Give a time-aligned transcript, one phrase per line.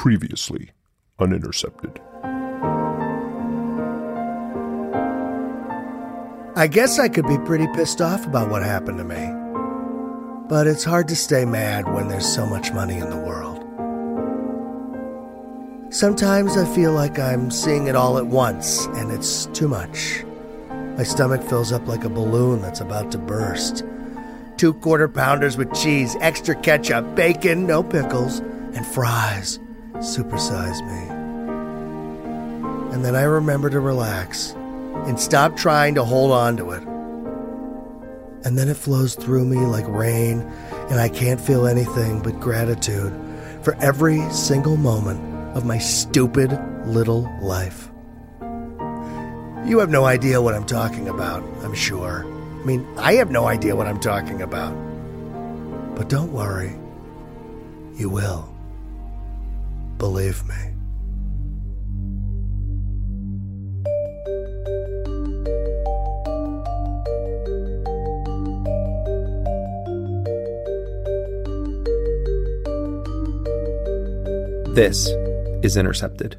[0.00, 0.70] Previously
[1.18, 2.00] on Intercepted.
[6.56, 9.30] I guess I could be pretty pissed off about what happened to me.
[10.48, 13.58] But it's hard to stay mad when there's so much money in the world.
[15.92, 20.24] Sometimes I feel like I'm seeing it all at once, and it's too much.
[20.96, 23.84] My stomach fills up like a balloon that's about to burst.
[24.56, 29.58] Two quarter pounders with cheese, extra ketchup, bacon, no pickles, and fries
[30.00, 31.20] supersize me.
[32.94, 34.52] And then I remember to relax
[35.06, 36.82] and stop trying to hold on to it.
[38.44, 40.40] And then it flows through me like rain,
[40.90, 43.12] and I can't feel anything but gratitude
[43.62, 45.20] for every single moment
[45.56, 47.90] of my stupid little life.
[49.66, 52.24] You have no idea what I'm talking about, I'm sure.
[52.24, 54.74] I mean, I have no idea what I'm talking about.
[55.94, 56.76] But don't worry,
[57.94, 58.49] you will.
[60.00, 60.54] Believe me.
[74.74, 75.10] This
[75.62, 76.38] is Intercepted.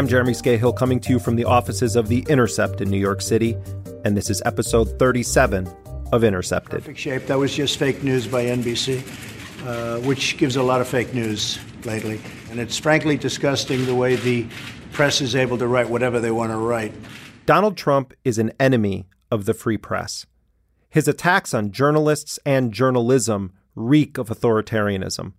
[0.00, 3.20] I'm Jeremy Scahill coming to you from the offices of The Intercept in New York
[3.20, 3.54] City,
[4.02, 5.70] and this is episode 37
[6.10, 6.80] of Intercepted.
[6.80, 7.26] Perfect shape.
[7.26, 9.02] That was just fake news by NBC,
[9.66, 12.18] uh, which gives a lot of fake news lately.
[12.50, 14.46] And it's frankly disgusting the way the
[14.92, 16.94] press is able to write whatever they want to write.
[17.44, 20.24] Donald Trump is an enemy of the free press.
[20.88, 25.34] His attacks on journalists and journalism reek of authoritarianism.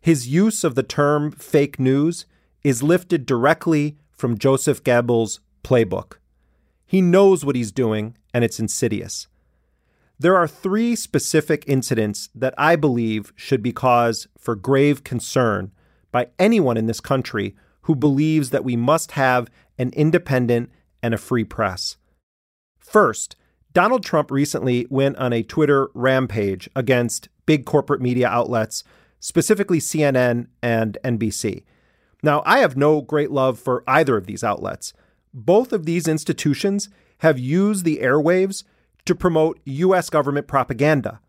[0.00, 2.24] His use of the term fake news
[2.62, 6.18] is lifted directly from Joseph Goebbels' playbook.
[6.86, 9.26] He knows what he's doing, and it's insidious.
[10.18, 15.72] There are three specific incidents that I believe should be cause for grave concern
[16.12, 19.48] by anyone in this country who believes that we must have
[19.78, 20.70] an independent
[21.02, 21.96] and a free press.
[22.78, 23.36] First,
[23.72, 28.84] Donald Trump recently went on a Twitter rampage against big corporate media outlets,
[29.20, 31.62] specifically CNN and NBC.
[32.22, 34.92] Now, I have no great love for either of these outlets.
[35.32, 36.88] Both of these institutions
[37.18, 38.64] have used the airwaves
[39.04, 40.10] to promote U.S.
[40.10, 41.20] government propaganda.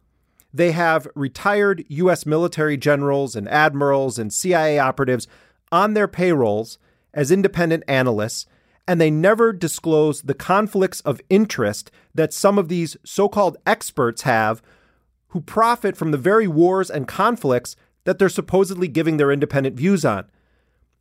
[0.53, 2.25] They have retired U.S.
[2.25, 5.27] military generals and admirals and CIA operatives
[5.71, 6.77] on their payrolls
[7.13, 8.45] as independent analysts,
[8.87, 14.23] and they never disclose the conflicts of interest that some of these so called experts
[14.23, 14.61] have
[15.29, 20.03] who profit from the very wars and conflicts that they're supposedly giving their independent views
[20.03, 20.25] on.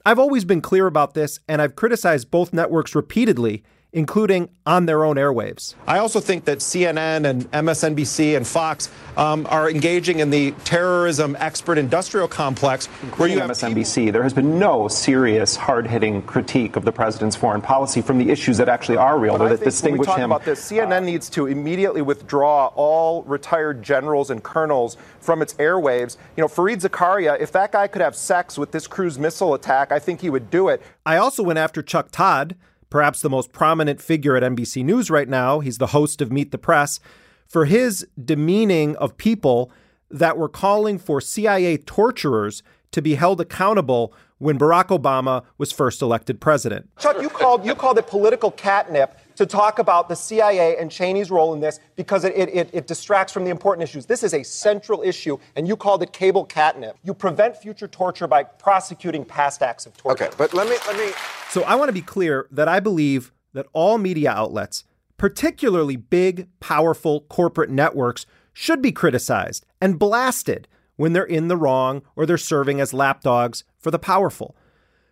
[0.05, 3.63] I've always been clear about this, and I've criticized both networks repeatedly
[3.93, 5.75] including on their own airwaves.
[5.87, 11.37] I also think that CNN and MSNBC and Fox um, are engaging in the terrorism
[11.41, 12.87] expert industrial complex
[13.17, 13.95] where you have MSNBC.
[13.95, 18.31] People- there has been no serious, hard-hitting critique of the president's foreign policy from the
[18.31, 20.31] issues that actually are real but that distinguish when we talk him.
[20.31, 25.55] About this, CNN uh, needs to immediately withdraw all retired generals and colonels from its
[25.55, 26.17] airwaves.
[26.37, 29.91] You know, Fareed Zakaria, if that guy could have sex with this cruise missile attack,
[29.91, 30.81] I think he would do it.
[31.05, 32.55] I also went after Chuck Todd
[32.91, 35.61] perhaps the most prominent figure at NBC News right now.
[35.61, 37.01] He's the host of Meet the Press
[37.49, 39.73] for his demeaning of people
[40.11, 46.03] that were calling for CIA torturers to be held accountable when Barack Obama was first
[46.03, 46.89] elected president.
[46.99, 51.31] Chuck, you called you called it political catnip to talk about the CIA and Cheney's
[51.31, 54.05] role in this because it, it, it, distracts from the important issues.
[54.05, 56.99] This is a central issue, and you called it cable catnip.
[57.03, 60.25] You prevent future torture by prosecuting past acts of torture.
[60.25, 61.15] Okay, but let me let me.
[61.49, 64.85] So I want to be clear that I believe that all media outlets,
[65.17, 72.03] particularly big, powerful corporate networks, should be criticized and blasted when they're in the wrong
[72.15, 74.55] or they're serving as lapdogs for the powerful.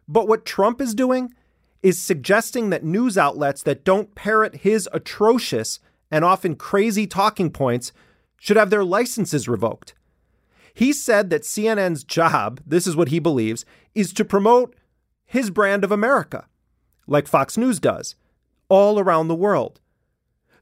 [0.07, 1.33] But what Trump is doing
[1.83, 5.81] is suggesting that news outlets that don't parrot his atrocious
[6.11, 7.93] and often crazy talking points
[8.39, 9.95] should have their licenses revoked.
[10.75, 13.65] He said that CNN's job, this is what he believes,
[13.95, 14.75] is to promote
[15.27, 16.47] his brand of America,
[17.07, 18.15] like Fox News does,
[18.69, 19.81] all around the world.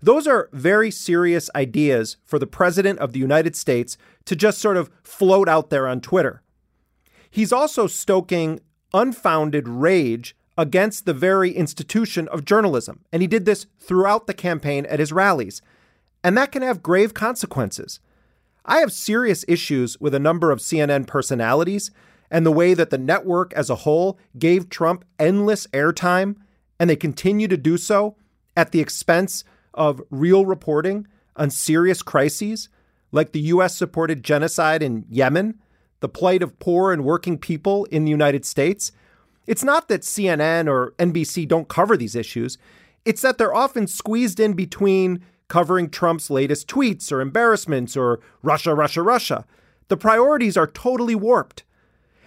[0.00, 4.76] Those are very serious ideas for the President of the United States to just sort
[4.76, 6.42] of float out there on Twitter.
[7.30, 8.60] He's also stoking
[8.94, 14.86] unfounded rage against the very institution of journalism, and he did this throughout the campaign
[14.86, 15.60] at his rallies.
[16.24, 18.00] And that can have grave consequences.
[18.64, 21.90] I have serious issues with a number of CNN personalities
[22.30, 26.36] and the way that the network as a whole gave Trump endless airtime,
[26.80, 28.16] and they continue to do so
[28.56, 29.44] at the expense
[29.74, 31.06] of real reporting
[31.36, 32.68] on serious crises
[33.12, 33.76] like the U.S.
[33.76, 35.60] supported genocide in Yemen,
[36.00, 38.90] the plight of poor and working people in the United States.
[39.46, 42.58] It's not that CNN or NBC don't cover these issues,
[43.04, 48.74] it's that they're often squeezed in between covering Trump's latest tweets or embarrassments or Russia,
[48.74, 49.44] Russia, Russia.
[49.88, 51.62] The priorities are totally warped.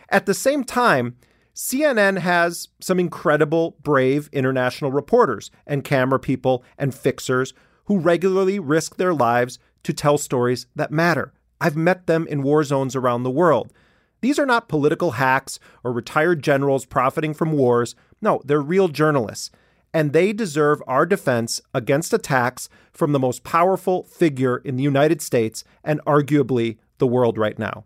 [0.09, 1.17] At the same time,
[1.53, 7.53] CNN has some incredible, brave international reporters and camera people and fixers
[7.85, 11.33] who regularly risk their lives to tell stories that matter.
[11.59, 13.73] I've met them in war zones around the world.
[14.21, 17.95] These are not political hacks or retired generals profiting from wars.
[18.21, 19.51] No, they're real journalists
[19.93, 25.21] and they deserve our defense against attacks from the most powerful figure in the United
[25.21, 27.85] States and arguably the world right now.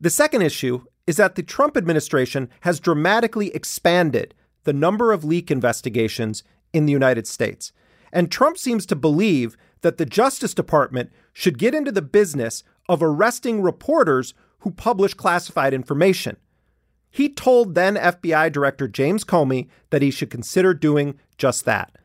[0.00, 4.34] The second issue is that the Trump administration has dramatically expanded
[4.64, 6.42] the number of leak investigations
[6.72, 7.72] in the United States.
[8.12, 13.02] And Trump seems to believe that the Justice Department should get into the business of
[13.02, 14.32] arresting reporters
[14.64, 16.38] who publish classified information.
[17.10, 21.96] He told then FBI Director James Comey that he should consider doing just that.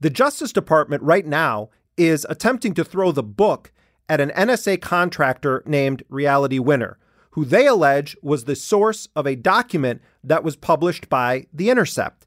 [0.00, 3.72] The Justice Department right now is attempting to throw the book
[4.08, 6.98] at an NSA contractor named Reality Winner,
[7.30, 12.26] who they allege was the source of a document that was published by The Intercept.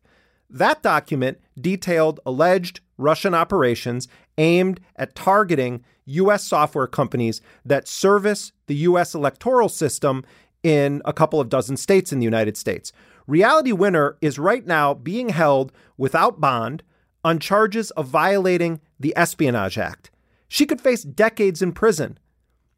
[0.50, 6.44] That document detailed alleged Russian operations aimed at targeting U.S.
[6.44, 9.14] software companies that service the U.S.
[9.14, 10.24] electoral system
[10.64, 12.92] in a couple of dozen states in the United States.
[13.28, 16.84] Reality Winner is right now being held without bond
[17.24, 20.12] on charges of violating the Espionage Act.
[20.48, 22.18] She could face decades in prison.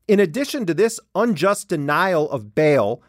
[0.07, 3.03] In addition to this unjust denial of bail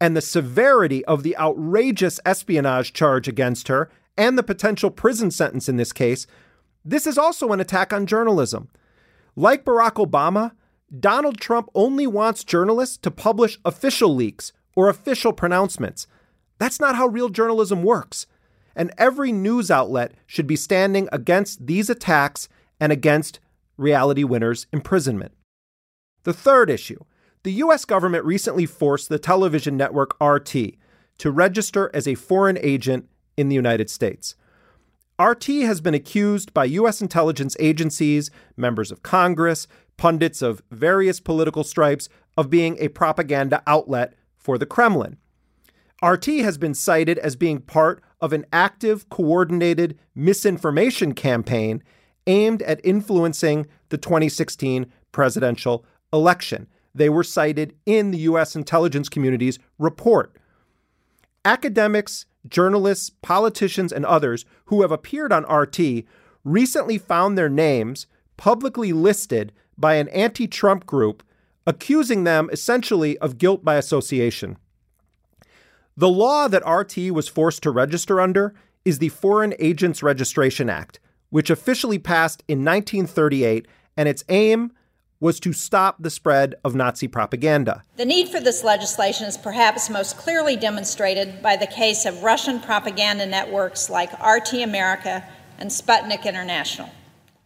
[0.00, 5.68] and the severity of the outrageous espionage charge against her and the potential prison sentence
[5.68, 6.28] in this case,
[6.84, 8.68] this is also an attack on journalism.
[9.36, 10.52] Like Barack Obama,
[10.98, 16.06] Donald Trump only wants journalists to publish official leaks or official pronouncements.
[16.58, 18.26] That's not how real journalism works.
[18.76, 22.48] And every news outlet should be standing against these attacks
[22.80, 23.40] and against
[23.76, 25.32] Reality Winner's imprisonment.
[26.24, 27.04] The third issue
[27.44, 27.84] the U.S.
[27.84, 30.76] government recently forced the television network RT
[31.18, 34.34] to register as a foreign agent in the United States.
[35.20, 37.00] RT has been accused by U.S.
[37.00, 44.14] intelligence agencies, members of Congress, pundits of various political stripes of being a propaganda outlet
[44.36, 45.16] for the Kremlin.
[46.02, 51.82] RT has been cited as being part of an active, coordinated misinformation campaign
[52.26, 56.66] aimed at influencing the 2016 presidential election.
[56.94, 58.56] They were cited in the U.S.
[58.56, 60.36] intelligence community's report.
[61.44, 66.04] Academics, journalists, politicians, and others who have appeared on RT
[66.44, 71.22] recently found their names publicly listed by an anti Trump group
[71.66, 74.56] accusing them essentially of guilt by association.
[75.96, 81.00] The law that RT was forced to register under is the Foreign Agents Registration Act,
[81.30, 84.72] which officially passed in 1938, and its aim
[85.20, 87.82] was to stop the spread of Nazi propaganda.
[87.96, 92.60] The need for this legislation is perhaps most clearly demonstrated by the case of Russian
[92.60, 95.24] propaganda networks like RT America
[95.58, 96.90] and Sputnik International.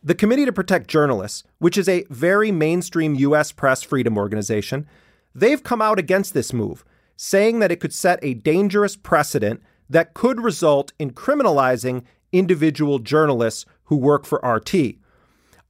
[0.03, 3.53] The Committee to Protect Journalists, which is a very mainstream U.S.
[3.53, 4.87] press freedom organization,
[5.35, 6.85] they've come out against this move,
[7.17, 13.67] saying that it could set a dangerous precedent that could result in criminalizing individual journalists
[13.85, 14.97] who work for RT.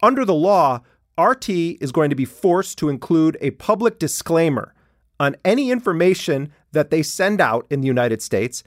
[0.03, 0.83] Under the law,
[1.19, 4.75] RT is going to be forced to include a public disclaimer
[5.19, 8.63] on any information that they send out in the United States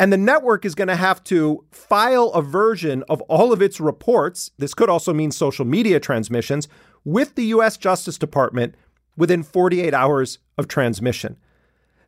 [0.00, 3.78] and the network is going to have to file a version of all of its
[3.78, 4.50] reports.
[4.56, 6.68] This could also mean social media transmissions
[7.04, 8.74] with the US Justice Department
[9.18, 11.36] within 48 hours of transmission.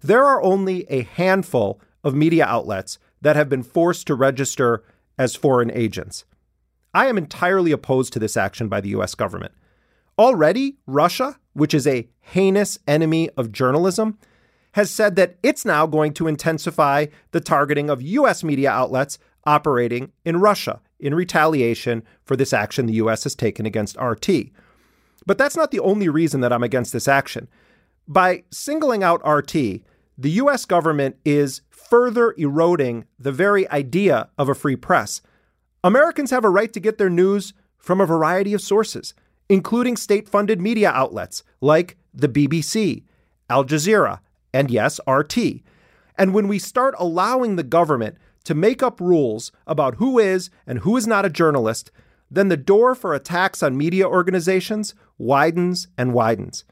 [0.01, 4.83] There are only a handful of media outlets that have been forced to register
[5.19, 6.25] as foreign agents.
[6.95, 9.53] I am entirely opposed to this action by the US government.
[10.23, 14.19] Already, Russia, which is a heinous enemy of journalism,
[14.75, 18.45] has said that it's now going to intensify the targeting of U.S.
[18.45, 23.25] media outlets operating in Russia in retaliation for this action the U.S.
[23.25, 24.53] has taken against RT.
[25.27, 27.49] But that's not the only reason that I'm against this action.
[28.07, 29.83] By singling out RT, the
[30.21, 30.67] U.S.
[30.67, 35.21] government is further eroding the very idea of a free press.
[35.83, 39.15] Americans have a right to get their news from a variety of sources,
[39.53, 43.03] including state funded media outlets like the BBC,
[43.51, 44.21] Al Jazeera,
[44.55, 45.61] and yes, RT.
[46.17, 50.79] And when we start allowing the government to make up rules about who is and
[50.79, 51.91] who is not a journalist,
[52.31, 56.65] then the door for attacks on media organizations widens and widens.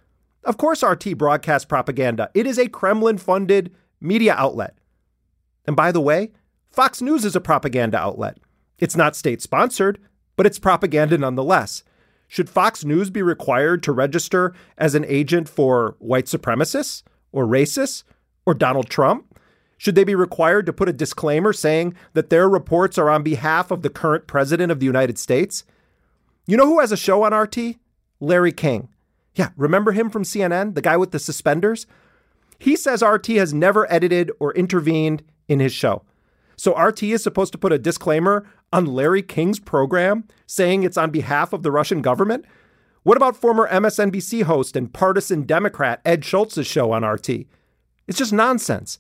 [0.45, 2.31] Of course, RT broadcasts propaganda.
[2.33, 4.75] It is a Kremlin funded media outlet.
[5.67, 6.33] And by the way,
[6.71, 8.39] Fox News is a propaganda outlet.
[8.79, 9.99] It's not state sponsored,
[10.35, 11.85] but it's propaganda nonetheless.
[12.31, 18.05] Should Fox News be required to register as an agent for white supremacists or racists
[18.47, 19.37] or Donald Trump?
[19.79, 23.73] Should they be required to put a disclaimer saying that their reports are on behalf
[23.73, 25.65] of the current president of the United States?
[26.47, 27.79] You know who has a show on RT?
[28.21, 28.91] Larry King.
[29.35, 31.89] Yeah, remember him from CNN, the guy with the suspenders?
[32.61, 36.05] He says RT has never edited or intervened in his show.
[36.57, 41.11] So RT is supposed to put a disclaimer on Larry King's program saying it's on
[41.11, 42.45] behalf of the Russian government?
[43.03, 47.47] What about former MSNBC host and partisan Democrat Ed Schultz's show on RT?
[48.07, 48.99] It's just nonsense.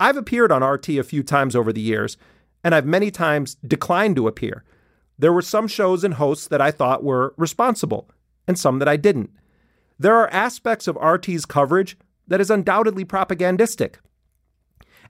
[0.00, 2.16] I've appeared on RT a few times over the years,
[2.64, 4.64] and I've many times declined to appear.
[5.18, 8.08] There were some shows and hosts that I thought were responsible,
[8.48, 9.30] and some that I didn't.
[9.98, 11.96] There are aspects of RT's coverage
[12.26, 14.00] that is undoubtedly propagandistic.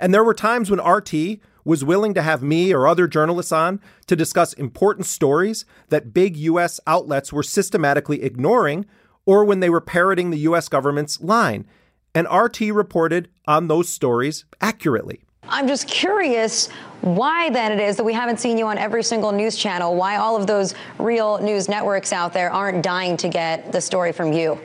[0.00, 3.81] And there were times when RT was willing to have me or other journalists on
[4.07, 6.81] to discuss important stories that big U.S.
[6.87, 8.87] outlets were systematically ignoring,
[9.26, 10.69] or when they were parroting the U.S.
[10.69, 11.66] government's line
[12.14, 15.25] and RT reported on those stories accurately.
[15.49, 16.69] I'm just curious
[17.00, 20.16] why then it is that we haven't seen you on every single news channel, why
[20.16, 24.33] all of those real news networks out there aren't dying to get the story from
[24.33, 24.59] you.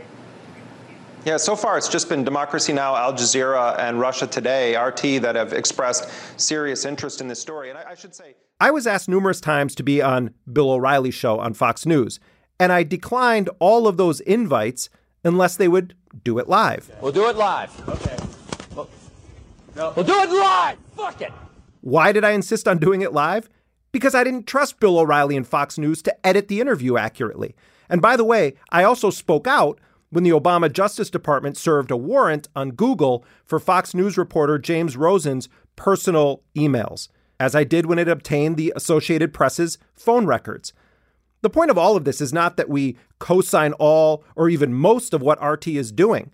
[1.27, 5.35] Yeah, so far it's just been Democracy Now!, Al Jazeera, and Russia Today, RT, that
[5.35, 7.69] have expressed serious interest in this story.
[7.69, 8.35] And I, I should say.
[8.61, 12.21] I was asked numerous times to be on Bill O'Reilly's show on Fox News,
[12.61, 14.89] and I declined all of those invites
[15.25, 16.89] unless they would do it live.
[17.01, 17.77] We'll do it live.
[17.89, 18.17] Okay.
[18.73, 18.89] We'll,
[19.75, 19.91] no.
[19.97, 20.77] we'll do it live.
[20.95, 21.33] Fuck it.
[21.81, 23.49] Why did I insist on doing it live?
[23.91, 27.53] Because I didn't trust Bill O'Reilly and Fox News to edit the interview accurately.
[27.89, 31.97] And by the way, I also spoke out when the Obama Justice Department served a
[31.97, 37.09] warrant on Google for Fox News reporter James Rosen's personal emails,
[37.39, 40.73] as I did when it obtained the Associated Press's phone records.
[41.41, 44.73] The point of all of this is not that we co sign all or even
[44.73, 46.31] most of what RT is doing,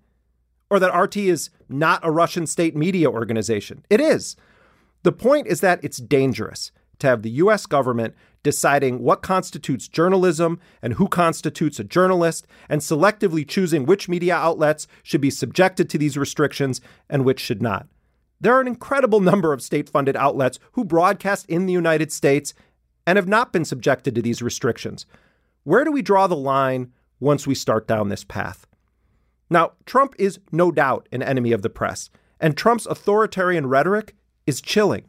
[0.69, 3.85] or that RT is not a Russian state media organization.
[3.89, 4.35] It is.
[5.03, 10.59] The point is that it's dangerous to have the US government deciding what constitutes journalism
[10.81, 15.97] and who constitutes a journalist, and selectively choosing which media outlets should be subjected to
[15.97, 17.87] these restrictions and which should not.
[18.39, 22.53] There are an incredible number of state funded outlets who broadcast in the United States
[23.07, 25.05] and have not been subjected to these restrictions.
[25.63, 28.67] Where do we draw the line once we start down this path?
[29.49, 32.09] Now, Trump is no doubt an enemy of the press,
[32.39, 35.05] and Trump's authoritarian rhetoric is chilling.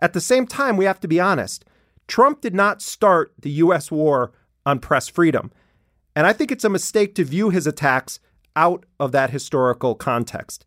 [0.00, 1.64] At the same time, we have to be honest.
[2.06, 3.90] Trump did not start the U.S.
[3.90, 4.32] war
[4.66, 5.50] on press freedom.
[6.14, 8.20] And I think it's a mistake to view his attacks
[8.54, 10.66] out of that historical context.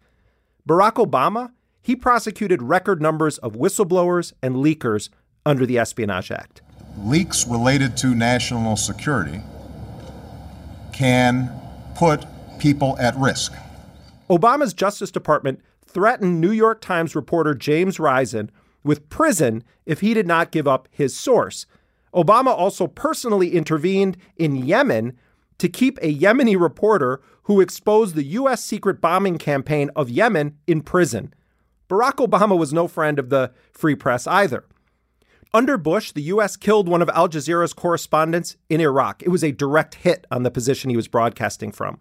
[0.67, 1.51] Barack Obama,
[1.81, 5.09] he prosecuted record numbers of whistleblowers and leakers
[5.45, 6.61] under the Espionage Act.
[6.97, 9.41] Leaks related to national security
[10.93, 11.51] can
[11.95, 12.25] put
[12.57, 13.53] people at risk.
[14.29, 18.49] Obama's Justice Department threatened New York Times reporter James Risen
[18.85, 21.65] with prison if he did not give up his source.
[22.13, 25.17] Obama also personally intervened in Yemen
[25.57, 28.63] to keep a Yemeni reporter who exposed the U.S.
[28.63, 31.33] secret bombing campaign of Yemen in prison.
[31.89, 34.63] Barack Obama was no friend of the free press either.
[35.53, 36.57] Under Bush, the U.S.
[36.57, 39.23] killed one of Al Jazeera's correspondents in Iraq.
[39.23, 41.99] It was a direct hit on the position he was broadcasting from.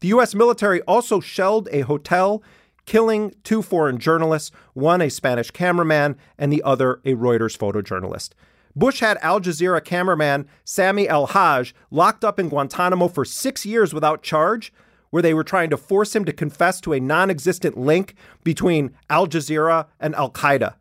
[0.00, 0.34] The U.S.
[0.34, 2.42] military also shelled a hotel,
[2.88, 8.30] killing two foreign journalists, one a Spanish cameraman and the other a Reuters photojournalist.
[8.74, 13.92] Bush had Al Jazeera cameraman Sami El Haj locked up in Guantanamo for six years
[13.92, 14.72] without charge,
[15.10, 18.96] where they were trying to force him to confess to a non existent link between
[19.10, 20.72] Al Jazeera and Al Qaeda.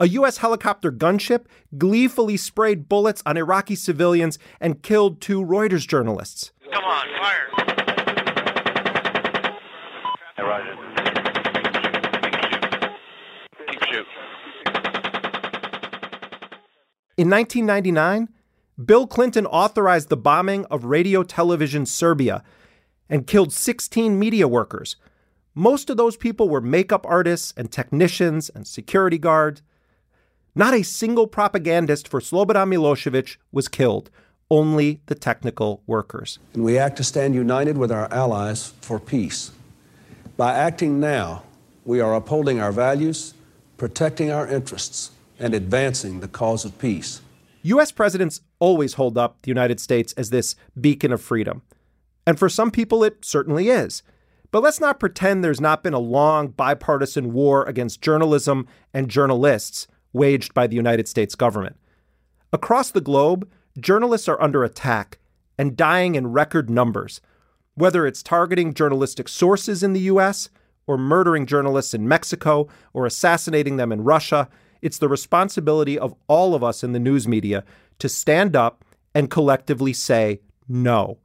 [0.00, 0.38] A U.S.
[0.38, 1.44] helicopter gunship
[1.78, 6.50] gleefully sprayed bullets on Iraqi civilians and killed two Reuters journalists.
[6.72, 7.72] Come on, fire.
[10.36, 10.76] Hey, Roger.
[13.68, 14.06] Keep shoot.
[17.22, 18.30] In 1999,
[18.84, 22.42] Bill Clinton authorized the bombing of Radio Television Serbia
[23.08, 24.96] and killed 16 media workers.
[25.54, 29.62] Most of those people were makeup artists and technicians and security guards.
[30.56, 34.10] Not a single propagandist for Slobodan Milosevic was killed,
[34.50, 36.40] only the technical workers.
[36.54, 39.52] And we act to stand united with our allies for peace.
[40.36, 41.44] By acting now,
[41.84, 43.34] we are upholding our values,
[43.76, 47.20] protecting our interests, and advancing the cause of peace.
[47.62, 47.92] U.S.
[47.92, 51.62] presidents always hold up the United States as this beacon of freedom.
[52.26, 54.02] And for some people, it certainly is.
[54.50, 59.86] But let's not pretend there's not been a long bipartisan war against journalism and journalists
[60.12, 61.76] waged by the United States government.
[62.52, 63.48] Across the globe,
[63.78, 65.18] journalists are under attack
[65.56, 67.20] and dying in record numbers,
[67.74, 70.50] whether it's targeting journalistic sources in the U.S.,
[70.86, 74.48] or murdering journalists in Mexico, or assassinating them in Russia.
[74.82, 77.64] It's the responsibility of all of us in the news media
[78.00, 78.84] to stand up
[79.14, 81.18] and collectively say no.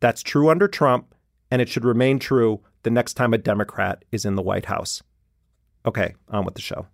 [0.00, 1.14] That's true under Trump,
[1.50, 5.02] and it should remain true the next time a Democrat is in the White House.
[5.86, 6.86] Okay, on with the show.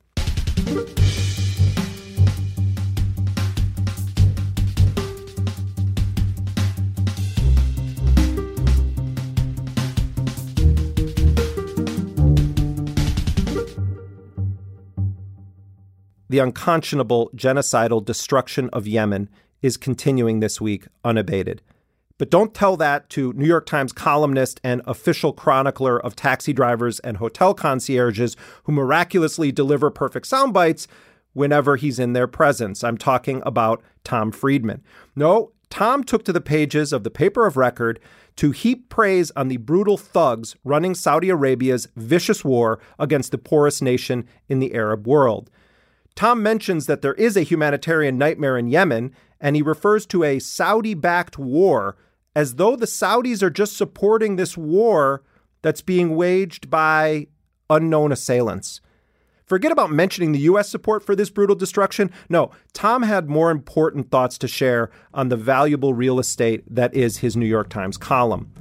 [16.28, 19.30] The unconscionable genocidal destruction of Yemen
[19.62, 21.62] is continuing this week unabated.
[22.18, 26.99] But don't tell that to New York Times columnist and official chronicler of taxi drivers
[27.00, 30.88] and hotel concierges who miraculously deliver perfect sound bites
[31.32, 32.82] whenever he's in their presence.
[32.82, 34.82] I'm talking about Tom Friedman.
[35.14, 38.00] No, Tom took to the pages of the paper of record
[38.37, 43.82] to heap praise on the brutal thugs running Saudi Arabia's vicious war against the poorest
[43.82, 45.50] nation in the Arab world.
[46.18, 50.40] Tom mentions that there is a humanitarian nightmare in Yemen, and he refers to a
[50.40, 51.96] Saudi backed war
[52.35, 55.22] as though the Saudis are just supporting this war
[55.62, 57.28] that's being waged by
[57.70, 58.81] unknown assailants.
[59.44, 60.68] Forget about mentioning the U.S.
[60.68, 62.11] support for this brutal destruction.
[62.28, 67.18] No, Tom had more important thoughts to share on the valuable real estate that is
[67.18, 68.52] his New York Times column.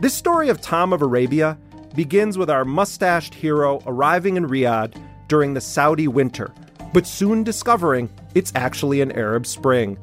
[0.00, 1.58] This story of Tom of Arabia
[1.94, 4.96] begins with our mustached hero arriving in Riyadh
[5.28, 6.50] during the Saudi winter,
[6.92, 9.98] but soon discovering it's actually an Arab Spring,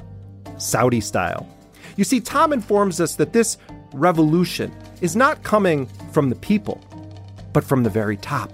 [0.57, 1.47] Saudi style.
[1.95, 3.57] You see, Tom informs us that this
[3.93, 4.71] revolution
[5.01, 6.81] is not coming from the people,
[7.53, 8.51] but from the very top.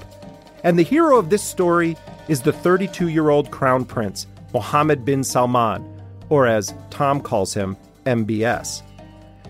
[0.63, 5.23] And the hero of this story is the 32 year old crown prince, Mohammed bin
[5.23, 5.83] Salman,
[6.29, 8.81] or as Tom calls him, MBS.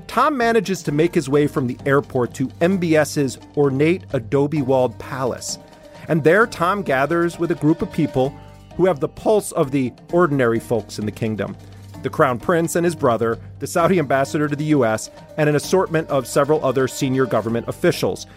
[0.08, 5.58] Tom manages to make his way from the airport to MBS's ornate adobe walled palace.
[6.08, 8.36] And there, Tom gathers with a group of people
[8.76, 11.56] who have the pulse of the ordinary folks in the kingdom
[12.04, 16.08] the crown prince and his brother, the Saudi ambassador to the U.S., and an assortment
[16.10, 18.28] of several other senior government officials.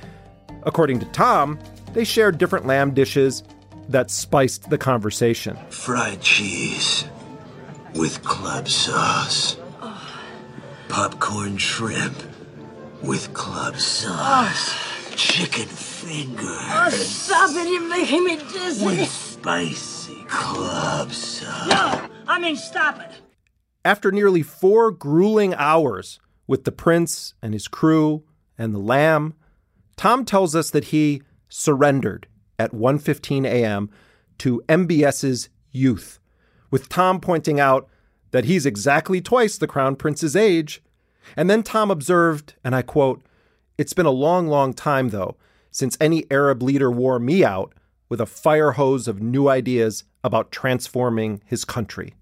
[0.62, 1.58] According to Tom,
[1.92, 3.42] they shared different lamb dishes
[3.88, 5.56] that spiced the conversation.
[5.68, 7.04] Fried cheese
[7.94, 9.56] with club sauce.
[10.88, 12.16] Popcorn shrimp
[13.02, 14.74] with club sauce.
[15.14, 16.46] Chicken fingers.
[16.48, 18.84] Oh, stop it, you're making me dizzy.
[18.84, 21.68] With spicy club sauce.
[21.68, 23.12] No, I mean, stop it.
[23.84, 28.24] After nearly four grueling hours with the prince and his crew
[28.58, 29.34] and the lamb,
[29.96, 32.26] Tom tells us that he surrendered
[32.58, 33.88] at 1:15 a.m.
[34.38, 36.18] to MBS's youth,
[36.72, 37.88] with Tom pointing out
[38.32, 40.82] that he's exactly twice the crown prince's age.
[41.36, 43.22] And then Tom observed, and I quote,
[43.78, 45.36] "It's been a long, long time though
[45.70, 47.75] since any Arab leader wore me out
[48.08, 52.14] with a fire hose of new ideas about transforming his country."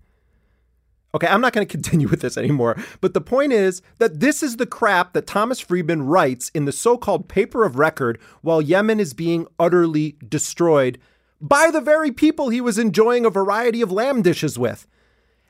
[1.15, 4.43] Okay, I'm not going to continue with this anymore, but the point is that this
[4.43, 8.61] is the crap that Thomas Friedman writes in the so called paper of record while
[8.61, 10.99] Yemen is being utterly destroyed
[11.41, 14.87] by the very people he was enjoying a variety of lamb dishes with.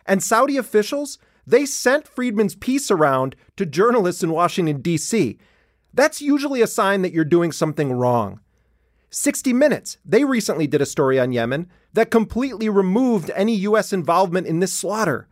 [0.07, 5.39] And Saudi officials, they sent Friedman's piece around to journalists in Washington, D.C.
[5.93, 8.41] That's usually a sign that you're doing something wrong.
[9.15, 13.93] 60 Minutes, they recently did a story on Yemen that completely removed any U.S.
[13.93, 15.29] involvement in this slaughter.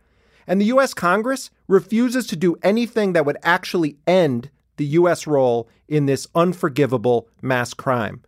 [0.47, 0.93] And the U.S.
[0.93, 5.27] Congress refuses to do anything that would actually end the U.S.
[5.27, 8.21] role in this unforgivable mass crime.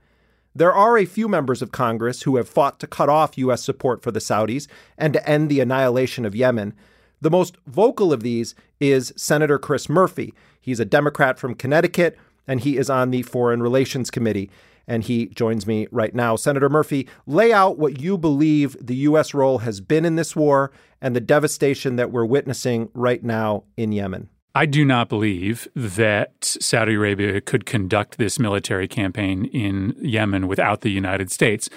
[0.53, 3.63] There are a few members of Congress who have fought to cut off U.S.
[3.63, 6.73] support for the Saudis and to end the annihilation of Yemen,
[7.21, 10.33] The most vocal of these is Senator Chris Murphy.
[10.59, 14.51] He's a Democrat from Connecticut, and he is on the Foreign Relations Committee.
[14.87, 16.35] And he joins me right now.
[16.35, 19.33] Senator Murphy, lay out what you believe the U.S.
[19.33, 20.71] role has been in this war
[21.01, 24.29] and the devastation that we're witnessing right now in Yemen.
[24.57, 30.79] I do not believe that Saudi Arabia could conduct this military campaign in Yemen without
[30.79, 31.69] the United States.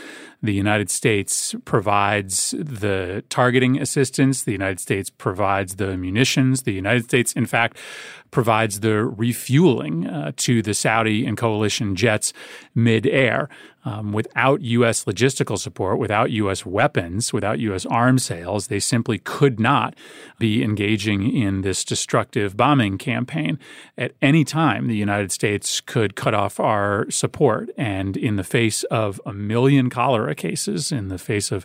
[0.44, 4.44] The United States provides the targeting assistance.
[4.44, 6.62] The United States provides the munitions.
[6.62, 7.78] The United States, in fact,
[8.30, 12.32] provides the refueling uh, to the Saudi and coalition jets
[12.74, 13.48] midair.
[13.84, 15.04] Um, without U.S.
[15.04, 16.66] logistical support, without U.S.
[16.66, 17.86] weapons, without U.S.
[17.86, 19.94] arms sales, they simply could not
[20.38, 23.58] be engaging in this destructive bombing campaign.
[23.96, 27.70] At any time, the United States could cut off our support.
[27.78, 31.64] And in the face of a million cholera cases, in the face of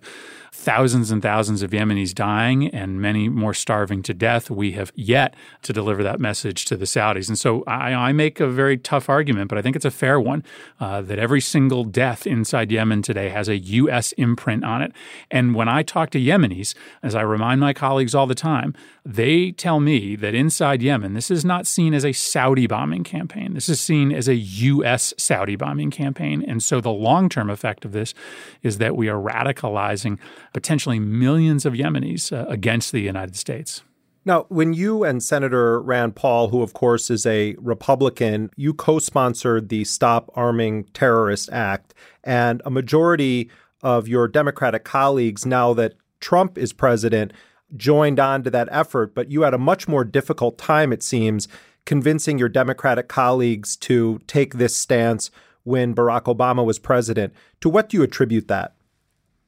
[0.53, 5.35] thousands and thousands of Yemenis dying and many more starving to death, we have yet
[5.63, 7.27] to deliver that message to the Saudis.
[7.27, 10.19] And so I, I make a very tough argument, but I think it's a fair
[10.19, 10.43] one
[10.79, 14.11] uh, that every single death inside Yemen today has a U.S.
[14.11, 14.93] imprint on it.
[15.31, 19.51] And when I talk to Yemenis, as I remind my colleagues all the time, they
[19.51, 23.55] tell me that inside Yemen, this is not seen as a Saudi bombing campaign.
[23.55, 25.15] This is seen as a U.S.
[25.17, 26.45] Saudi bombing campaign.
[26.47, 28.13] And so the long term effect of this
[28.61, 30.19] is that we are radicalizing
[30.53, 33.83] potentially millions of Yemenis uh, against the United States.
[34.25, 38.99] Now, when you and Senator Rand Paul, who of course is a Republican, you co
[38.99, 43.49] sponsored the Stop Arming Terrorists Act, and a majority
[43.81, 47.33] of your Democratic colleagues, now that Trump is president,
[47.75, 51.49] joined on to that effort, but you had a much more difficult time, it seems,
[51.85, 55.31] convincing your Democratic colleagues to take this stance
[55.63, 57.33] when Barack Obama was president.
[57.59, 58.73] To what do you attribute that?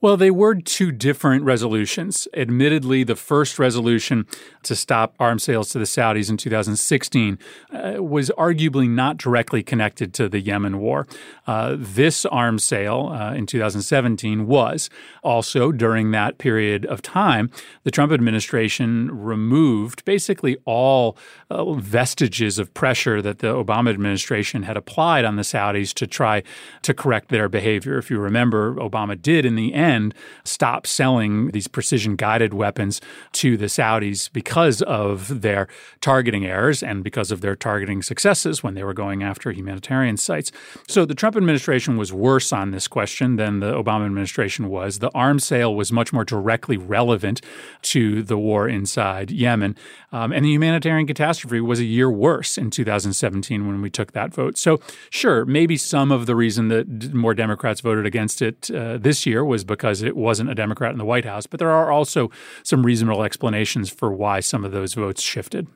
[0.05, 2.27] Well, they were two different resolutions.
[2.35, 4.27] Admittedly, the first resolution
[4.61, 7.39] to stop arms sales to the Saudis in 2016
[7.71, 11.07] uh, was arguably not directly connected to the Yemen war.
[11.47, 14.91] Uh, this arms sale uh, in 2017 was.
[15.23, 17.49] Also, during that period of time,
[17.83, 21.17] the Trump administration removed basically all
[21.49, 26.43] uh, vestiges of pressure that the Obama administration had applied on the Saudis to try
[26.83, 27.97] to correct their behavior.
[27.97, 33.01] If you remember, Obama did in the end end stop selling these precision guided weapons
[33.33, 35.67] to the Saudis because of their
[36.01, 40.51] targeting errors and because of their targeting successes when they were going after humanitarian sites.
[40.87, 44.99] So the Trump administration was worse on this question than the Obama administration was.
[44.99, 47.41] The arms sale was much more directly relevant
[47.83, 49.75] to the war inside Yemen.
[50.11, 54.33] Um, and the humanitarian catastrophe was a year worse in 2017 when we took that
[54.33, 54.57] vote.
[54.57, 54.79] So,
[55.09, 59.43] sure, maybe some of the reason that more Democrats voted against it uh, this year
[59.43, 61.45] was because it wasn't a Democrat in the White House.
[61.47, 62.31] But there are also
[62.63, 65.67] some reasonable explanations for why some of those votes shifted.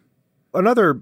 [0.53, 1.01] Another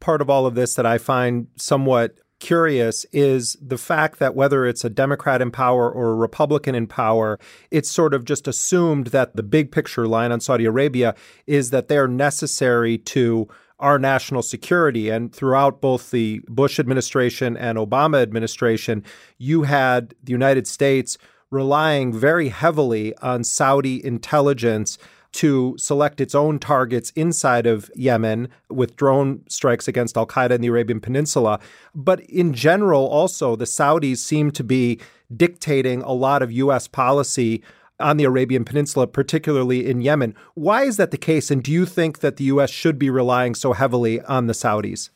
[0.00, 4.66] part of all of this that I find somewhat curious is the fact that whether
[4.66, 7.38] it's a Democrat in power or a Republican in power,
[7.70, 11.14] it's sort of just assumed that the big picture line on Saudi Arabia
[11.46, 15.08] is that they're necessary to our national security.
[15.08, 19.02] And throughout both the Bush administration and Obama administration,
[19.38, 21.16] you had the United States
[21.50, 24.98] relying very heavily on Saudi intelligence
[25.34, 30.60] to select its own targets inside of Yemen with drone strikes against Al Qaeda in
[30.60, 31.58] the Arabian Peninsula.
[31.94, 35.00] But in general, also, the Saudis seem to be
[35.36, 36.86] dictating a lot of U.S.
[36.86, 37.62] policy
[37.98, 40.34] on the Arabian Peninsula, particularly in Yemen.
[40.54, 41.50] Why is that the case?
[41.50, 42.70] And do you think that the U.S.
[42.70, 45.10] should be relying so heavily on the Saudis?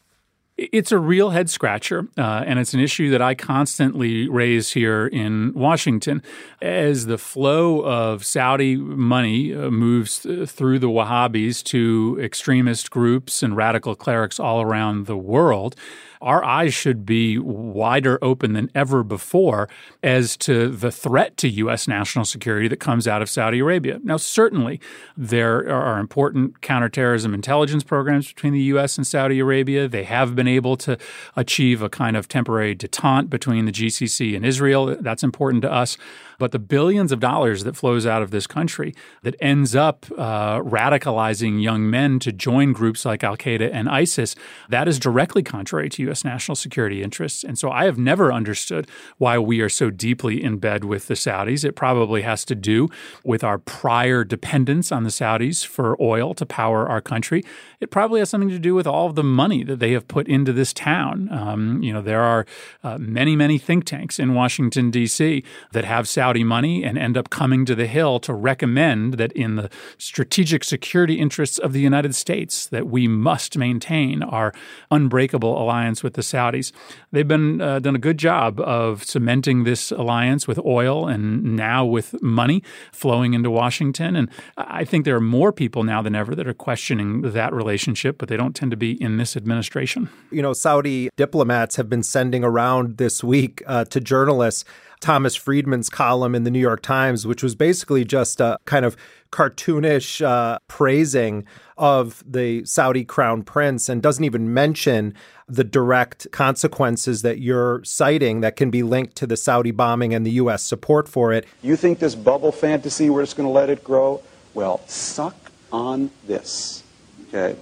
[0.59, 5.07] It's a real head scratcher, uh, and it's an issue that I constantly raise here
[5.07, 6.21] in Washington.
[6.61, 13.57] As the flow of Saudi money uh, moves through the Wahhabis to extremist groups and
[13.57, 15.77] radical clerics all around the world,
[16.21, 19.68] our eyes should be wider open than ever before
[20.03, 21.87] as to the threat to U.S.
[21.87, 24.01] national security that comes out of Saudi Arabia.
[24.03, 24.81] Now, certainly,
[25.16, 28.97] there are important counterterrorism intelligence programs between the U.S.
[28.97, 29.87] and Saudi Arabia.
[29.87, 30.99] They have been able to
[31.37, 34.97] achieve a kind of temporary detente between the GCC and Israel.
[35.01, 35.97] That's important to us.
[36.38, 40.61] But the billions of dollars that flows out of this country that ends up uh,
[40.61, 44.37] radicalizing young men to join groups like Al Qaeda and ISIS,
[44.68, 46.24] that is directly contrary to U.S.
[46.24, 47.42] national security interests.
[47.42, 51.14] And so I have never understood why we are so deeply in bed with the
[51.14, 51.64] Saudis.
[51.64, 52.88] It probably has to do
[53.24, 57.42] with our prior dependence on the Saudis for oil to power our country.
[57.81, 60.29] It probably has something to do with all of the money that they have put
[60.29, 61.29] into this town.
[61.33, 62.46] Um, you know, there are
[62.85, 65.42] uh, many, many think tanks in Washington, D.C.
[65.72, 69.57] that have Saudi money and end up coming to the Hill to recommend that in
[69.57, 74.53] the strategic security interests of the United States that we must maintain our
[74.91, 76.73] unbreakable alliance with the Saudis.
[77.12, 81.85] They've been uh, done a good job of cementing this alliance with oil and now
[81.85, 82.62] with money
[82.93, 84.17] flowing into Washington.
[84.17, 88.19] And I think there are more people now than ever that are questioning that relationship,
[88.19, 90.09] but they don't tend to be in this administration.
[90.31, 94.64] You know, Saudi diplomats have been sending around this week uh, to journalists
[95.01, 98.97] Thomas Friedman's column in the New York Times, which was basically just a kind of
[99.31, 101.45] cartoonish uh, praising
[101.77, 105.15] of the Saudi crown prince and doesn't even mention
[105.47, 110.27] the direct consequences that you're citing that can be linked to the Saudi bombing and
[110.27, 110.63] the U.S.
[110.63, 111.47] support for it.
[111.63, 114.23] You think this bubble fantasy, we're just going to let it grow?
[114.55, 115.37] Well, suck
[115.73, 116.83] on this.
[117.29, 117.57] Okay?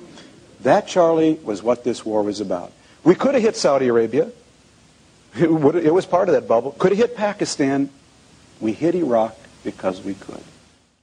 [0.61, 2.73] That, Charlie, was what this war was about.
[3.05, 4.31] We could have hit Saudi Arabia.
[5.39, 6.73] It, would, it was part of that bubble.
[6.73, 7.91] Could have hit Pakistan.
[8.61, 10.43] We hit Iraq because we could.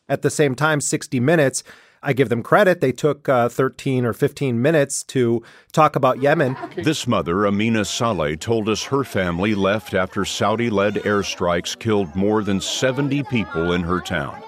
[0.10, 1.63] At the same time, 60 Minutes,
[2.06, 2.82] I give them credit.
[2.82, 5.41] They took uh, 13 or 15 minutes to
[5.72, 6.58] talk about Yemen.
[6.76, 12.43] This mother, Amina Saleh, told us her family left after Saudi led airstrikes killed more
[12.43, 14.43] than 70 people in her town.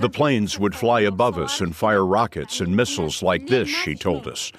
[0.00, 4.26] The planes would fly above us and fire rockets and missiles like this, she told
[4.26, 4.50] us.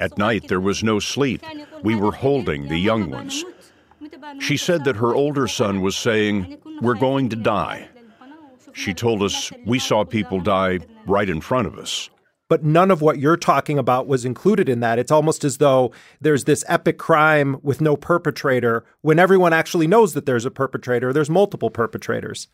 [0.00, 1.42] At night, there was no sleep.
[1.82, 3.44] We were holding the young ones.
[4.40, 7.88] She said that her older son was saying, We're going to die.
[8.72, 12.10] She told us we saw people die right in front of us.
[12.48, 14.98] But none of what you're talking about was included in that.
[14.98, 20.12] It's almost as though there's this epic crime with no perpetrator when everyone actually knows
[20.12, 21.12] that there's a perpetrator.
[21.12, 22.48] There's multiple perpetrators.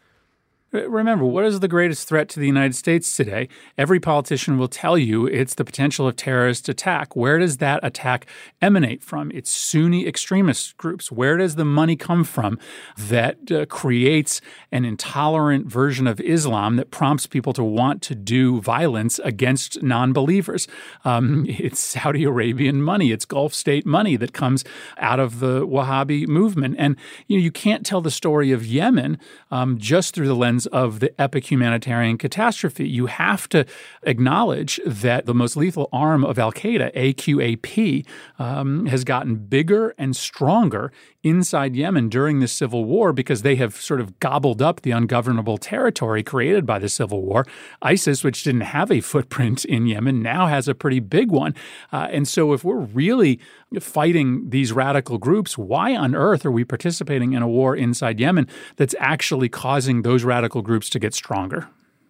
[0.73, 3.49] Remember, what is the greatest threat to the United States today?
[3.77, 7.17] Every politician will tell you it's the potential of terrorist attack.
[7.17, 8.27] Where does that attack
[8.63, 9.33] emanate from?
[9.35, 11.11] It's Sunni extremist groups.
[11.11, 12.57] Where does the money come from
[12.97, 18.61] that uh, creates an intolerant version of Islam that prompts people to want to do
[18.61, 20.69] violence against non believers?
[21.05, 24.65] Um, it's Saudi Arabian money, it's Gulf state money that comes
[24.99, 26.77] out of the Wahhabi movement.
[26.79, 26.95] And
[27.27, 29.19] you, know, you can't tell the story of Yemen
[29.51, 32.89] um, just through the lens of the epic humanitarian catastrophe.
[32.89, 33.67] You have to
[34.03, 38.07] acknowledge that the most lethal arm of Al Qaeda, AQAP,
[38.39, 40.93] um, has gotten bigger and stronger
[41.23, 45.59] inside Yemen during the civil war because they have sort of gobbled up the ungovernable
[45.59, 47.47] territory created by the civil war.
[47.83, 51.55] ISIS, which didn't have a footprint in Yemen, now has a pretty big one.
[51.93, 53.39] Uh, and so, if we're really
[53.79, 58.49] fighting these radical groups, why on earth are we participating in a war inside Yemen
[58.77, 61.69] that's actually causing those radical groups to get stronger?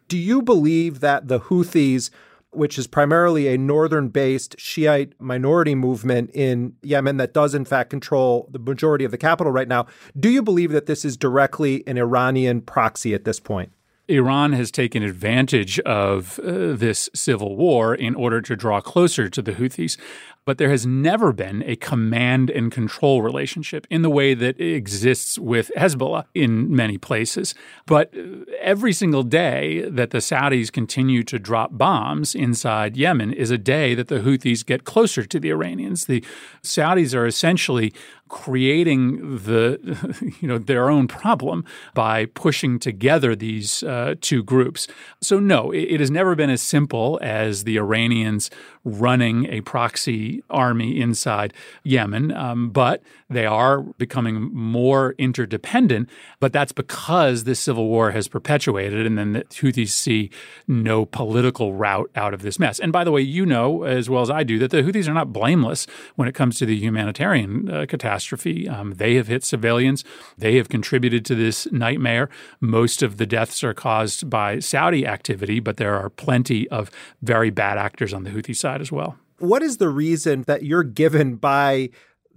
[0.08, 2.10] Do you believe that the Houthis
[2.52, 7.90] which is primarily a northern based Shiite minority movement in Yemen that does, in fact,
[7.90, 9.86] control the majority of the capital right now.
[10.18, 13.72] Do you believe that this is directly an Iranian proxy at this point?
[14.08, 19.40] Iran has taken advantage of uh, this civil war in order to draw closer to
[19.40, 19.96] the Houthis
[20.44, 25.38] but there has never been a command and control relationship in the way that exists
[25.38, 27.54] with Hezbollah in many places.
[27.86, 33.50] But uh, every single day that the Saudis continue to drop bombs inside Yemen is
[33.50, 36.06] a day that the Houthis get closer to the Iranians.
[36.06, 36.24] The
[36.62, 37.92] Saudis are essentially
[38.30, 39.78] creating the
[40.40, 44.88] you know their own problem by pushing together these uh, two groups.
[45.20, 48.50] So no, it, it, has never been as simple as the Iranians
[48.84, 51.52] running a proxy army inside
[51.84, 56.08] Yemen, um, but they are becoming more interdependent.
[56.40, 60.30] But that's because this civil war has perpetuated, and then the Houthis see
[60.66, 62.78] no political route out of this mess.
[62.78, 65.14] And by the way, you know as well as I do that the Houthis are
[65.14, 68.68] not blameless when it comes to the humanitarian uh, catastrophe.
[68.68, 70.04] Um, they have hit civilians.
[70.38, 72.28] They have contributed to this nightmare.
[72.60, 76.90] Most of the deaths are caused by Saudi activity, but there are plenty of
[77.22, 79.16] very bad actors on the Houthi side side as well.
[79.38, 81.90] What is the reason that you're given by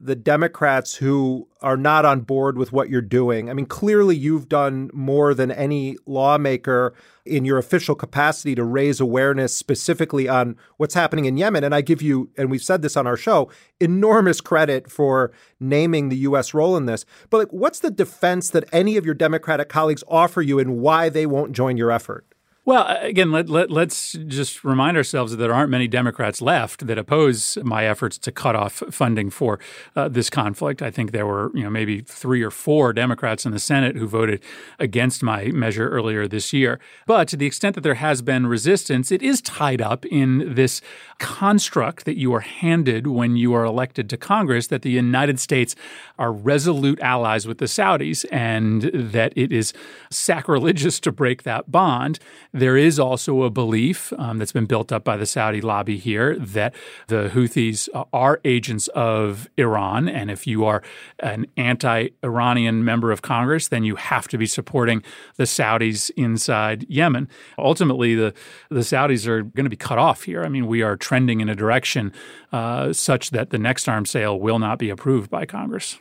[0.04, 3.50] the Democrats who are not on board with what you're doing?
[3.50, 6.94] I mean, clearly you've done more than any lawmaker
[7.26, 11.64] in your official capacity to raise awareness specifically on what's happening in Yemen.
[11.64, 16.10] And I give you, and we've said this on our show, enormous credit for naming
[16.10, 16.54] the U.S.
[16.54, 17.06] role in this.
[17.30, 21.08] But like, what's the defense that any of your Democratic colleagues offer you and why
[21.08, 22.26] they won't join your effort?
[22.66, 26.98] Well, again, let, let, let's just remind ourselves that there aren't many Democrats left that
[26.98, 29.60] oppose my efforts to cut off funding for
[29.98, 30.82] uh, this conflict.
[30.82, 34.08] I think there were, you know, maybe three or four Democrats in the Senate who
[34.08, 34.42] voted
[34.80, 36.80] against my measure earlier this year.
[37.06, 40.80] But to the extent that there has been resistance, it is tied up in this
[41.20, 45.76] construct that you are handed when you are elected to Congress that the United States
[46.18, 49.74] are resolute allies with the Saudis and that it is
[50.10, 52.20] sacrilegious to break that bond.
[52.56, 56.38] There is also a belief um, that's been built up by the Saudi lobby here
[56.38, 56.76] that
[57.08, 60.08] the Houthis are agents of Iran.
[60.08, 60.84] And if you are
[61.18, 65.02] an anti Iranian member of Congress, then you have to be supporting
[65.38, 67.28] the Saudis inside Yemen.
[67.58, 68.36] Ultimately, the,
[68.70, 70.44] the Saudis are going to be cut off here.
[70.44, 72.14] I mean, we are trending in a direction
[72.52, 75.98] uh, such that the next arms sale will not be approved by Congress.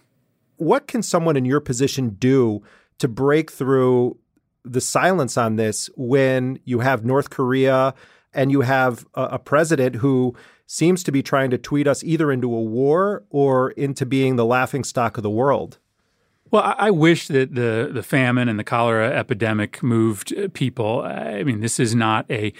[0.58, 2.62] What can someone in your position do
[2.98, 4.18] to break through
[4.64, 7.94] the silence on this when you have North Korea
[8.32, 10.34] and you have a, a president who
[10.66, 14.44] seems to be trying to tweet us either into a war or into being the
[14.44, 15.78] laughing stock of the world.
[16.50, 21.00] Well, I wish that the the famine and the cholera epidemic moved uh, people.
[21.00, 22.52] I mean, this is not a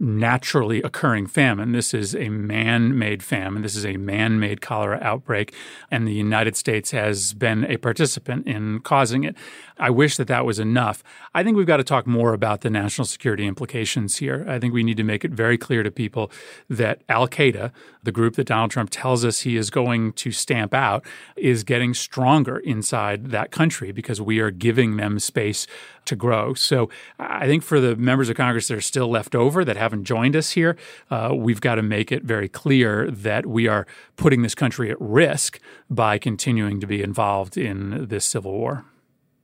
[0.00, 1.72] naturally occurring famine.
[1.72, 3.62] This is a man made famine.
[3.62, 5.54] This is a man made cholera outbreak,
[5.90, 9.36] and the United States has been a participant in causing it.
[9.78, 11.02] I wish that that was enough.
[11.34, 14.44] I think we've got to talk more about the national security implications here.
[14.48, 16.30] I think we need to make it very clear to people
[16.68, 17.70] that Al Qaeda,
[18.02, 21.04] the group that Donald Trump tells us he is going to stamp out,
[21.36, 25.66] is getting stronger inside that country because we are giving them space
[26.06, 26.54] to grow.
[26.54, 30.04] So I think for the members of Congress that are still left over that haven't
[30.04, 30.76] joined us here,
[31.10, 33.86] uh, we've got to make it very clear that we are
[34.16, 38.84] putting this country at risk by continuing to be involved in this civil war.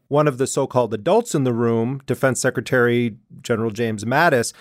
[0.08, 4.52] One of the so called adults in the room, Defense Secretary General James Mattis,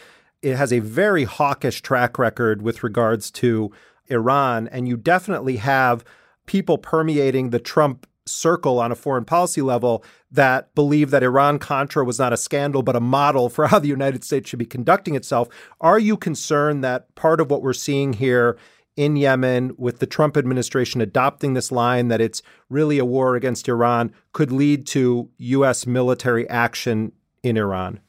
[0.42, 3.72] it has a very hawkish track record with regards to
[4.08, 4.68] Iran.
[4.68, 6.04] And you definitely have
[6.46, 10.04] people permeating the Trump circle on a foreign policy level
[10.36, 13.88] that believe that Iran Contra was not a scandal, but a model for how the
[13.88, 15.50] United States should be conducting itself.
[15.82, 18.58] Are you concerned that part of what we're seeing here
[18.96, 23.68] in Yemen with the Trump administration adopting this line that it's really a war against
[23.68, 25.86] Iran could lead to U.S.
[25.86, 27.12] military action
[27.44, 28.00] in Iran?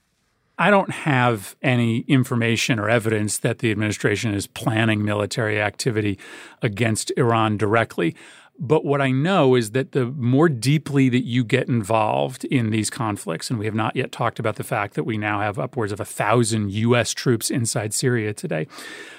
[0.58, 6.18] I don't have any information or evidence that the administration is planning military activity
[6.62, 8.16] against Iran directly.
[8.58, 12.88] But what I know is that the more deeply that you get involved in these
[12.88, 15.92] conflicts, and we have not yet talked about the fact that we now have upwards
[15.92, 17.12] of a thousand U.S.
[17.12, 18.66] troops inside Syria today,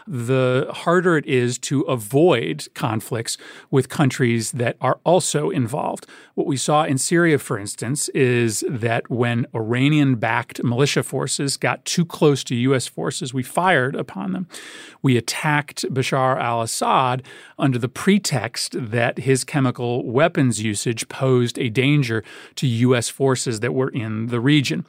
[0.08, 3.38] the harder it is to avoid conflicts
[3.70, 6.08] with countries that are also involved.
[6.34, 11.86] What we saw in Syria, for instance, is that when Iranian backed militia forces got
[11.86, 12.88] too close to U.S.
[12.88, 14.48] forces, we fired upon them.
[15.02, 17.22] We attacked Bashar al Assad
[17.60, 22.24] under the pretext that his chemical weapons usage posed a danger
[22.56, 23.10] to U.S.
[23.10, 24.86] forces that were in the region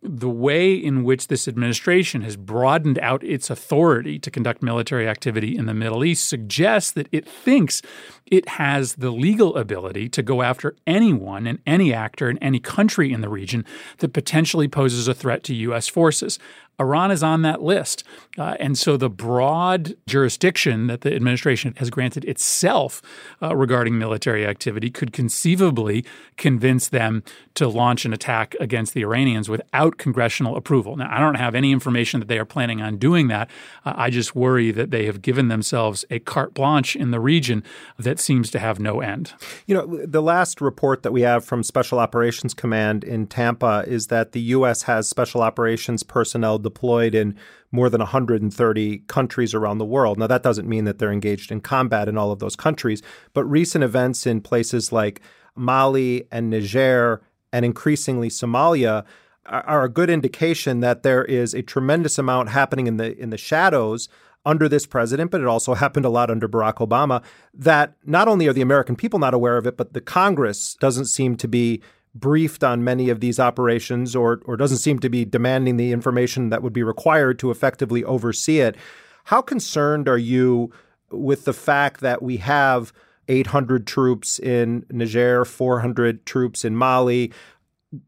[0.00, 5.56] the way in which this administration has broadened out its authority to conduct military activity
[5.56, 7.82] in the Middle East suggests that it thinks
[8.26, 13.12] it has the legal ability to go after anyone and any actor in any country
[13.12, 13.64] in the region
[13.98, 15.88] that potentially poses a threat to U.S.
[15.88, 16.38] forces.
[16.80, 18.04] Iran is on that list.
[18.36, 23.02] Uh, and so the broad jurisdiction that the administration has granted itself
[23.42, 26.04] uh, regarding military activity could conceivably
[26.36, 27.22] convince them
[27.54, 30.96] to launch an attack against the Iranians without congressional approval.
[30.96, 33.50] Now, I don't have any information that they are planning on doing that.
[33.84, 37.64] Uh, I just worry that they have given themselves a carte blanche in the region
[37.98, 39.32] that seems to have no end.
[39.66, 44.06] You know, the last report that we have from Special Operations Command in Tampa is
[44.06, 44.82] that the U.S.
[44.82, 47.36] has special operations personnel deployed in
[47.70, 50.18] more than 130 countries around the world.
[50.18, 53.02] Now, that doesn't mean that they're engaged in combat in all of those countries,
[53.34, 55.20] but recent events in places like
[55.54, 59.04] Mali and Niger and increasingly Somalia
[59.46, 63.38] are a good indication that there is a tremendous amount happening in the in the
[63.38, 64.08] shadows
[64.44, 68.46] under this president, but it also happened a lot under Barack Obama, that not only
[68.46, 71.82] are the American people not aware of it, but the Congress doesn't seem to be
[72.18, 76.50] briefed on many of these operations or, or doesn't seem to be demanding the information
[76.50, 78.76] that would be required to effectively oversee it.
[79.24, 80.72] How concerned are you
[81.10, 82.92] with the fact that we have
[83.28, 87.32] 800 troops in Niger, 400 troops in Mali?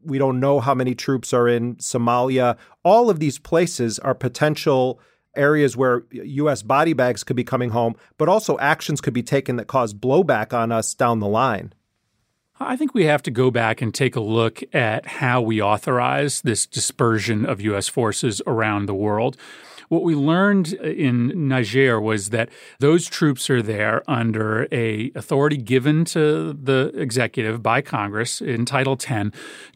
[0.03, 2.57] We don't know how many troops are in Somalia.
[2.83, 4.99] All of these places are potential
[5.35, 6.61] areas where U.S.
[6.61, 10.53] body bags could be coming home, but also actions could be taken that cause blowback
[10.53, 11.73] on us down the line.
[12.67, 16.41] I think we have to go back and take a look at how we authorize
[16.41, 17.87] this dispersion of U.S.
[17.87, 19.37] forces around the world.
[19.89, 22.49] What we learned uh, in Niger was that
[22.79, 28.93] those troops are there under a authority given to the executive by Congress in Title
[28.93, 29.31] X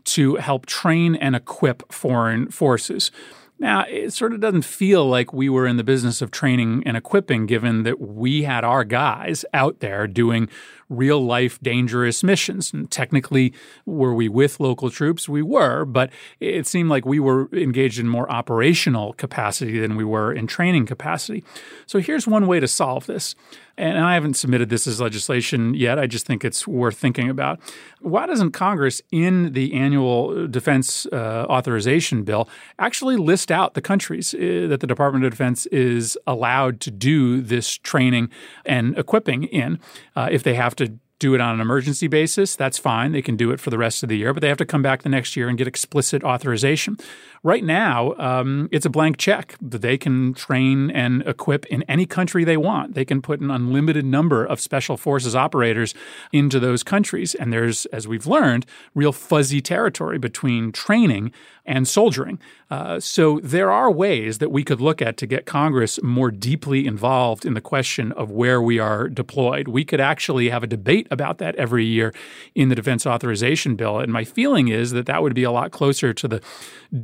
[0.06, 3.12] to help train and equip foreign forces.
[3.58, 6.98] Now, it sort of doesn't feel like we were in the business of training and
[6.98, 10.50] equipping, given that we had our guys out there doing
[10.90, 12.74] real life dangerous missions.
[12.74, 13.54] And technically,
[13.86, 15.28] were we with local troops?
[15.28, 20.04] We were, but it seemed like we were engaged in more operational capacity than we
[20.04, 21.44] were in training capacity.
[21.86, 23.36] So here's one way to solve this
[23.78, 26.00] and I haven't submitted this as legislation yet.
[26.00, 27.60] I just think it's worth thinking about.
[28.00, 32.48] Why doesn't Congress, in the annual defense uh, authorization bill,
[32.80, 37.42] actually list out the countries uh, that the Department of Defense is allowed to do
[37.42, 38.30] this training
[38.66, 39.80] and equipping in?
[40.16, 43.14] Uh, if they have to do it on an emergency basis, that's fine.
[43.14, 44.82] They can do it for the rest of the year, but they have to come
[44.82, 46.98] back the next year and get explicit authorization.
[47.46, 49.56] Right now, um, it's a blank check.
[49.62, 52.96] that They can train and equip in any country they want.
[52.96, 55.94] They can put an unlimited number of special forces operators
[56.32, 57.36] into those countries.
[57.36, 58.66] And there's, as we've learned,
[58.96, 61.32] real fuzzy territory between training
[61.68, 62.40] and soldiering.
[62.72, 66.88] Uh, so there are ways that we could look at to get Congress more deeply
[66.88, 69.68] involved in the question of where we are deployed.
[69.68, 72.12] We could actually have a debate about that every year
[72.56, 74.00] in the defense authorization bill.
[74.00, 76.42] And my feeling is that that would be a lot closer to the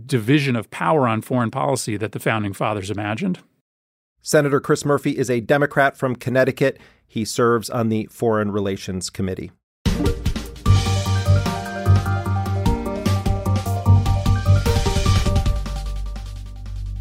[0.05, 3.39] division of power on foreign policy that the founding fathers imagined.
[4.21, 6.79] Senator Chris Murphy is a Democrat from Connecticut.
[7.05, 9.51] He serves on the Foreign Relations Committee.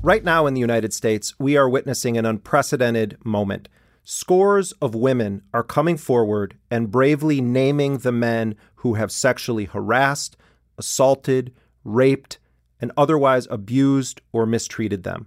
[0.03, 3.69] Right now in the United States, we are witnessing an unprecedented moment.
[4.03, 10.37] Scores of women are coming forward and bravely naming the men who have sexually harassed,
[10.77, 11.55] assaulted,
[11.85, 12.40] raped,
[12.81, 15.27] and otherwise abused or mistreated them.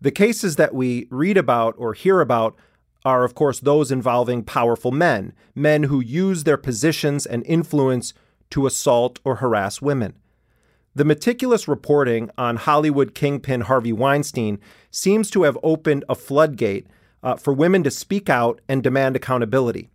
[0.00, 2.56] The cases that we read about or hear about
[3.04, 8.14] are, of course, those involving powerful men, men who use their positions and influence
[8.50, 10.14] to assault or harass women.
[10.94, 14.58] The meticulous reporting on Hollywood kingpin Harvey Weinstein
[14.90, 16.86] seems to have opened a floodgate
[17.22, 19.90] uh, for women to speak out and demand accountability.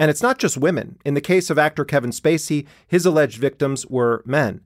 [0.00, 0.98] And it's not just women.
[1.04, 4.60] In the case of actor Kevin Spacey, his alleged victims were men.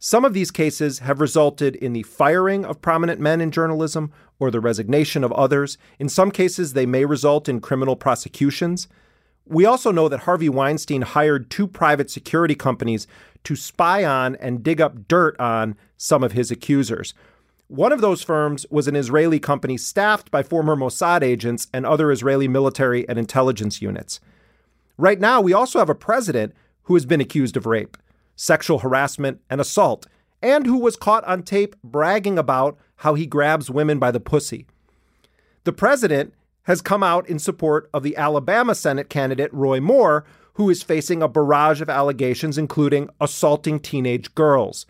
[0.00, 4.50] Some of these cases have resulted in the firing of prominent men in journalism or
[4.50, 5.76] the resignation of others.
[5.98, 8.86] In some cases, they may result in criminal prosecutions.
[9.44, 13.08] We also know that Harvey Weinstein hired two private security companies
[13.42, 17.12] to spy on and dig up dirt on some of his accusers.
[17.66, 22.12] One of those firms was an Israeli company staffed by former Mossad agents and other
[22.12, 24.20] Israeli military and intelligence units.
[24.96, 27.96] Right now, we also have a president who has been accused of rape,
[28.38, 30.06] sexual harassment, and assault,
[30.40, 34.64] and who was caught on tape bragging about how he grabs women by the pussy.
[35.64, 36.32] The president
[36.62, 40.24] has come out in support of the Alabama Senate candidate Roy Moore,
[40.54, 44.86] who is facing a barrage of allegations, including assaulting teenage girls.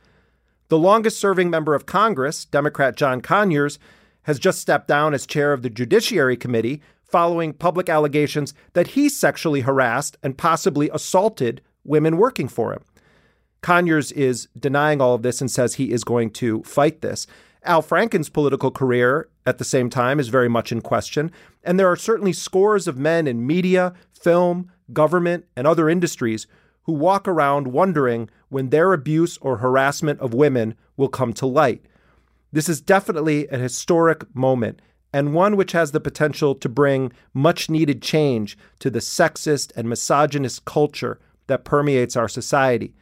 [0.68, 3.78] The longest serving member of Congress, Democrat John Conyers,
[4.24, 9.09] has just stepped down as chair of the Judiciary Committee following public allegations that he
[9.09, 12.82] sexually harassed and possibly assaulted women working for him.
[13.61, 17.27] Conyers is denying all of this and says he is going to fight this.
[17.65, 21.31] Al Franken's political career at the same time is very much in question.
[21.65, 26.47] And there are certainly scores of men in media, film, government, and other industries
[26.85, 31.85] who walk around wondering when their abuse or harassment of women will come to light.
[32.53, 34.81] This is definitely a historic moment
[35.13, 39.89] and one which has the potential to bring much needed change to the sexist and
[39.89, 42.95] misogynist culture that permeates our society.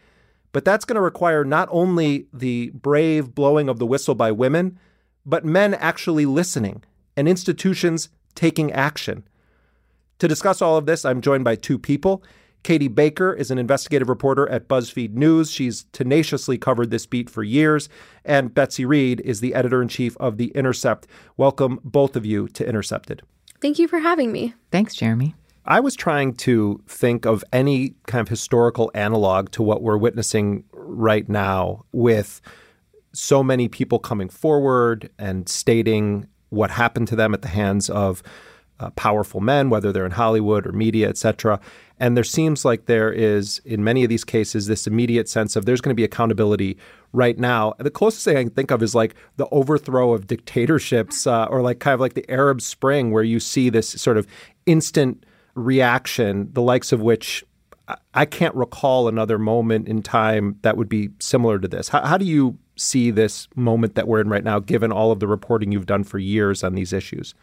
[0.56, 4.78] But that's going to require not only the brave blowing of the whistle by women,
[5.26, 6.82] but men actually listening
[7.14, 9.28] and institutions taking action.
[10.18, 12.24] To discuss all of this, I'm joined by two people.
[12.62, 15.50] Katie Baker is an investigative reporter at BuzzFeed News.
[15.50, 17.90] She's tenaciously covered this beat for years.
[18.24, 21.06] And Betsy Reed is the editor in chief of The Intercept.
[21.36, 23.20] Welcome, both of you, to Intercepted.
[23.60, 24.54] Thank you for having me.
[24.70, 25.34] Thanks, Jeremy.
[25.68, 30.62] I was trying to think of any kind of historical analog to what we're witnessing
[30.72, 32.40] right now with
[33.12, 38.22] so many people coming forward and stating what happened to them at the hands of
[38.78, 41.58] uh, powerful men, whether they're in Hollywood or media, et cetera.
[41.98, 45.64] And there seems like there is, in many of these cases, this immediate sense of
[45.64, 46.76] there's going to be accountability
[47.12, 47.74] right now.
[47.78, 51.62] The closest thing I can think of is like the overthrow of dictatorships, uh, or
[51.62, 54.26] like kind of like the Arab Spring, where you see this sort of
[54.66, 55.24] instant
[55.56, 57.44] reaction, the likes of which
[58.14, 61.88] I can't recall another moment in time that would be similar to this.
[61.88, 65.20] How, how do you see this moment that we're in right now, given all of
[65.20, 67.34] the reporting you've done for years on these issues?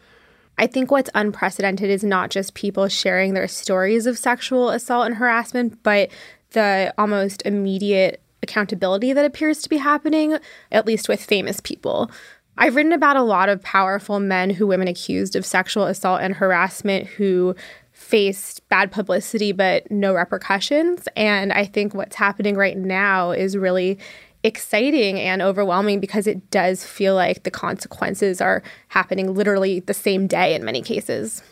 [0.58, 5.16] I think what's unprecedented is not just people sharing their stories of sexual assault and
[5.16, 6.10] harassment, but
[6.50, 10.38] the almost immediate accountability that appears to be happening,
[10.70, 12.10] at least with famous people.
[12.56, 16.34] I've written about a lot of powerful men who women accused of sexual assault and
[16.34, 17.56] harassment who
[18.04, 21.08] faced bad publicity but no repercussions.
[21.16, 23.98] And I think what's happening right now is really
[24.42, 30.26] exciting and overwhelming because it does feel like the consequences are happening literally the same
[30.26, 31.42] day in many cases.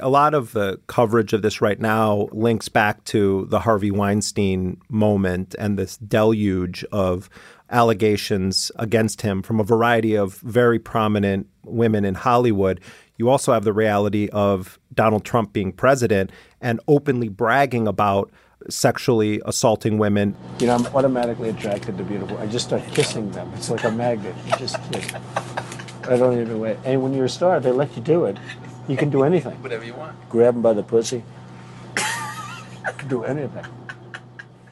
[0.00, 4.80] A lot of the coverage of this right now links back to the Harvey Weinstein
[4.88, 7.30] moment and this deluge of
[7.70, 12.80] allegations against him from a variety of very prominent women in Hollywood.
[13.20, 16.30] You also have the reality of Donald Trump being president
[16.62, 18.30] and openly bragging about
[18.70, 20.34] sexually assaulting women.
[20.58, 22.38] You know, I'm automatically attracted to beautiful.
[22.38, 23.52] I just start kissing them.
[23.56, 24.34] It's like a magnet.
[24.46, 25.12] You just kiss.
[26.08, 26.78] I don't even wait.
[26.82, 28.38] And when you're a star, they let you do it.
[28.88, 29.62] You can do anything.
[29.62, 30.16] Whatever you want.
[30.30, 31.22] Grab them by the pussy.
[31.98, 33.66] I can do anything.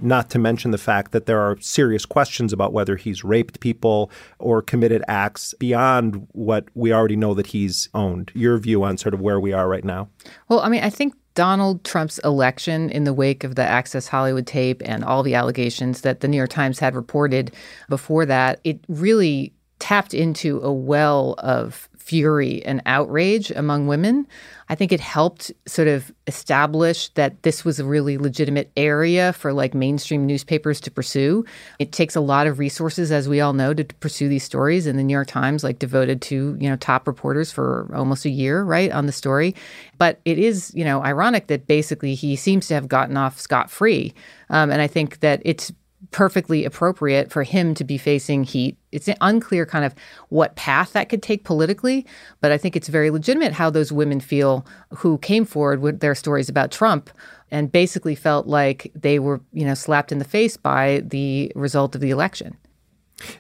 [0.01, 4.11] Not to mention the fact that there are serious questions about whether he's raped people
[4.39, 8.31] or committed acts beyond what we already know that he's owned.
[8.35, 10.09] Your view on sort of where we are right now?
[10.49, 14.47] Well, I mean, I think Donald Trump's election in the wake of the Access Hollywood
[14.47, 17.53] tape and all the allegations that the New York Times had reported
[17.89, 24.27] before that, it really tapped into a well of fury and outrage among women.
[24.71, 29.53] I think it helped sort of establish that this was a really legitimate area for
[29.53, 31.45] like mainstream newspapers to pursue.
[31.79, 34.87] It takes a lot of resources, as we all know, to pursue these stories.
[34.87, 38.31] And the New York Times like devoted to, you know, top reporters for almost a
[38.31, 39.55] year, right, on the story.
[39.99, 43.71] But it is, you know, ironic that basically he seems to have gotten off scot
[43.71, 44.15] free.
[44.49, 45.73] Um, and I think that it's
[46.11, 48.77] perfectly appropriate for him to be facing heat.
[48.93, 49.95] It's unclear kind of
[50.31, 52.07] what path that could take politically,
[52.41, 56.15] but I think it's very legitimate how those women feel who came forward with their
[56.15, 57.11] stories about Trump
[57.51, 61.95] and basically felt like they were, you know, slapped in the face by the result
[61.95, 62.57] of the election.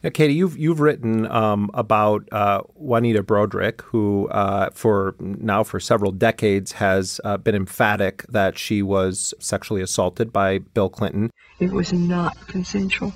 [0.03, 5.79] Now, Katie, you've you've written um, about uh, Juanita Broaddrick, who uh, for now for
[5.79, 11.31] several decades has uh, been emphatic that she was sexually assaulted by Bill Clinton.
[11.61, 13.13] It was not consensual.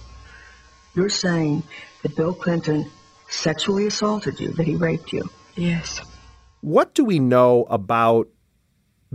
[0.95, 1.63] You're saying
[2.03, 2.91] that Bill Clinton
[3.29, 5.29] sexually assaulted you, that he raped you?
[5.57, 6.01] Yes.
[6.61, 8.29] What do we know about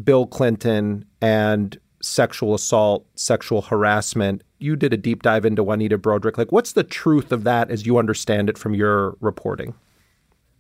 [0.02, 4.44] Bill Clinton and sexual assault, sexual harassment.
[4.60, 6.38] You did a deep dive into Juanita Broaddrick.
[6.38, 9.74] Like, what's the truth of that as you understand it from your reporting?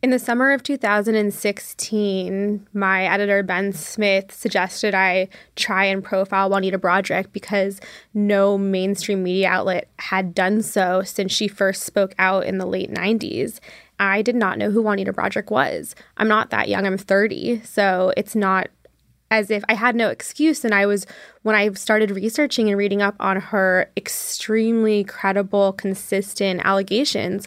[0.03, 6.77] In the summer of 2016, my editor, Ben Smith, suggested I try and profile Juanita
[6.77, 7.81] Broaddrick because
[8.13, 12.91] no mainstream media outlet had done so since she first spoke out in the late
[12.91, 13.59] 90s.
[13.99, 15.95] I did not know who Juanita Broaddrick was.
[16.17, 18.67] I'm not that young, I'm 30, so it's not
[19.29, 20.63] as if I had no excuse.
[20.63, 21.05] And I was,
[21.43, 27.45] when I started researching and reading up on her extremely credible, consistent allegations,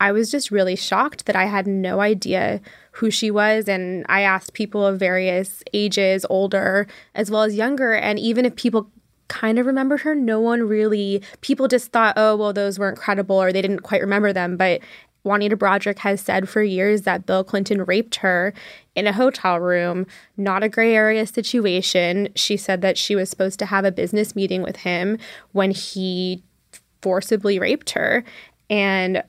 [0.00, 2.60] I was just really shocked that I had no idea
[2.92, 3.68] who she was.
[3.68, 7.92] And I asked people of various ages, older as well as younger.
[7.92, 8.90] And even if people
[9.28, 13.40] kind of remembered her, no one really, people just thought, oh, well, those weren't credible
[13.40, 14.56] or they didn't quite remember them.
[14.56, 14.80] But
[15.22, 18.54] Juanita Broaddrick has said for years that Bill Clinton raped her
[18.94, 20.06] in a hotel room,
[20.36, 22.28] not a gray area situation.
[22.34, 25.18] She said that she was supposed to have a business meeting with him
[25.52, 26.42] when he
[27.02, 28.24] forcibly raped her.
[28.68, 29.22] And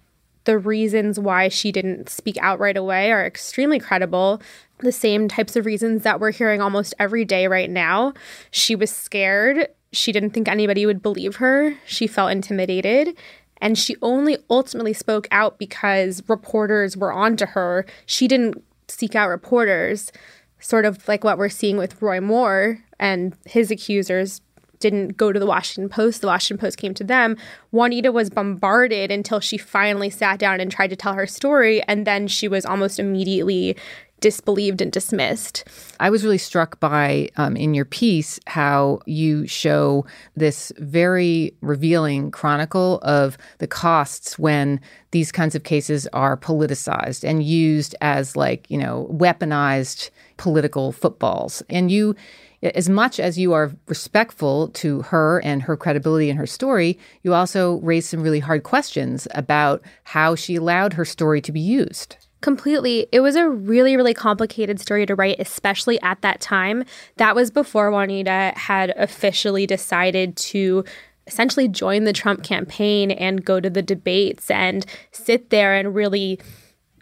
[0.44, 4.42] the reasons why she didn't speak out right away are extremely credible.
[4.80, 8.14] The same types of reasons that we're hearing almost every day right now.
[8.50, 9.68] She was scared.
[9.92, 11.76] She didn't think anybody would believe her.
[11.86, 13.16] She felt intimidated.
[13.62, 17.86] And she only ultimately spoke out because reporters were onto her.
[18.05, 20.12] She didn't seek out reporters,
[20.59, 24.41] sort of like what we're seeing with Roy Moore and his accusers
[24.82, 26.22] didn't go to the Washington Post.
[26.22, 27.38] The Washington Post came to them.
[27.72, 31.82] Juanita was bombarded until she finally sat down and tried to tell her story.
[31.84, 33.78] And then she was almost immediately
[34.22, 35.65] disbelieved and dismissed.
[35.99, 40.05] I was really struck by um, in your piece how you show
[40.36, 47.43] this very revealing chronicle of the costs when these kinds of cases are politicized and
[47.43, 52.15] used as like you know weaponized political footballs and you
[52.63, 57.34] as much as you are respectful to her and her credibility and her story, you
[57.34, 62.17] also raise some really hard questions about how she allowed her story to be used.
[62.42, 63.08] Completely.
[63.12, 66.84] It was a really, really complicated story to write, especially at that time.
[67.18, 70.84] That was before Juanita had officially decided to
[71.28, 76.39] essentially join the Trump campaign and go to the debates and sit there and really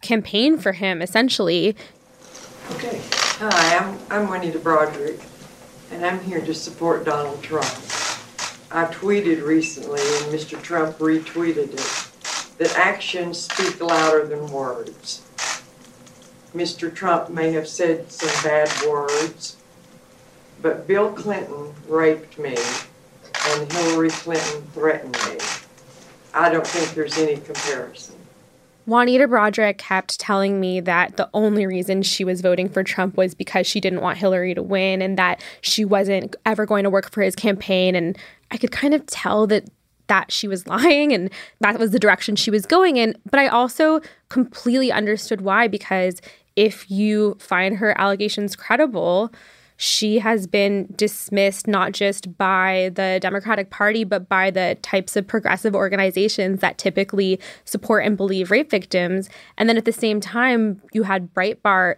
[0.01, 1.75] campaign for him, essentially.
[2.71, 3.01] Okay.
[3.39, 5.23] Hi, I'm, I'm Juanita Broaddrick,
[5.91, 7.65] and I'm here to support Donald Trump.
[8.71, 10.61] I tweeted recently, and Mr.
[10.61, 15.21] Trump retweeted it, that actions speak louder than words.
[16.53, 16.93] Mr.
[16.93, 19.57] Trump may have said some bad words,
[20.61, 22.57] but Bill Clinton raped me
[23.47, 25.37] and Hillary Clinton threatened me.
[26.33, 28.15] I don't think there's any comparison.
[28.85, 33.35] Juanita Broaddrick kept telling me that the only reason she was voting for Trump was
[33.35, 37.11] because she didn't want Hillary to win and that she wasn't ever going to work
[37.11, 37.95] for his campaign.
[37.95, 38.17] And
[38.49, 39.65] I could kind of tell that
[40.09, 41.29] that she was lying and
[41.61, 43.15] that was the direction she was going in.
[43.31, 46.21] But I also completely understood why because
[46.55, 49.31] if you find her allegations credible,
[49.81, 55.25] she has been dismissed not just by the Democratic Party, but by the types of
[55.25, 59.29] progressive organizations that typically support and believe rape victims.
[59.57, 61.95] And then at the same time, you had Breitbart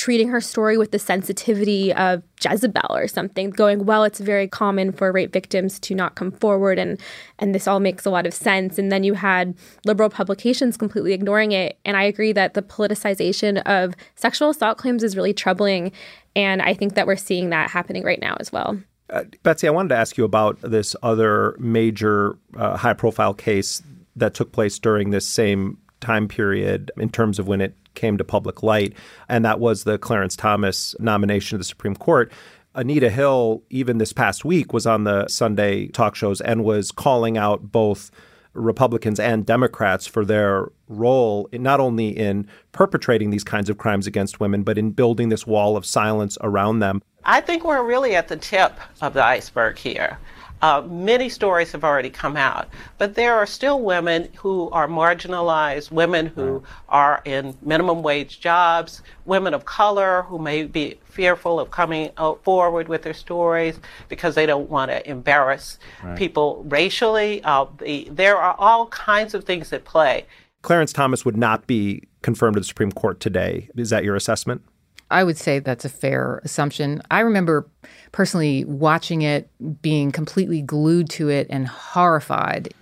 [0.00, 4.92] treating her story with the sensitivity of Jezebel or something, going, well, it's very common
[4.92, 6.98] for rape victims to not come forward and
[7.38, 8.78] and this all makes a lot of sense.
[8.78, 11.78] And then you had liberal publications completely ignoring it.
[11.84, 15.92] And I agree that the politicization of sexual assault claims is really troubling.
[16.34, 18.80] And I think that we're seeing that happening right now as well.
[19.10, 23.82] Uh, Betsy, I wanted to ask you about this other major uh, high profile case
[24.16, 28.24] that took place during this same time period in terms of when it came to
[28.24, 28.94] public light,
[29.28, 32.32] and that was the Clarence Thomas nomination to the Supreme Court.
[32.74, 37.36] Anita Hill, even this past week, was on the Sunday talk shows and was calling
[37.36, 38.10] out both
[38.52, 44.06] Republicans and Democrats for their role in not only in perpetrating these kinds of crimes
[44.06, 47.02] against women, but in building this wall of silence around them.
[47.24, 50.18] I think we're really at the tip of the iceberg here.
[50.62, 55.90] Uh, many stories have already come out, but there are still women who are marginalized,
[55.90, 61.70] women who are in minimum wage jobs, women of color who may be fearful of
[61.70, 62.10] coming
[62.42, 66.16] forward with their stories because they don't want to embarrass right.
[66.16, 67.42] people racially.
[67.44, 70.26] Uh, the, there are all kinds of things at play.
[70.62, 73.70] Clarence Thomas would not be confirmed to the Supreme Court today.
[73.76, 74.62] Is that your assessment?
[75.10, 77.02] I would say that's a fair assumption.
[77.10, 77.68] I remember
[78.12, 79.50] personally watching it,
[79.82, 82.72] being completely glued to it and horrified.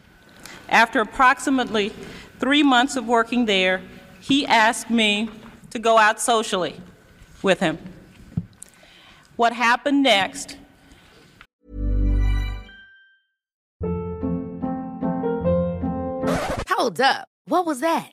[0.68, 1.90] After approximately
[2.38, 3.80] three months of working there,
[4.20, 5.30] he asked me
[5.70, 6.78] to go out socially
[7.42, 7.78] with him.
[9.36, 10.58] What happened next?
[16.68, 17.28] Hold up.
[17.46, 18.12] What was that?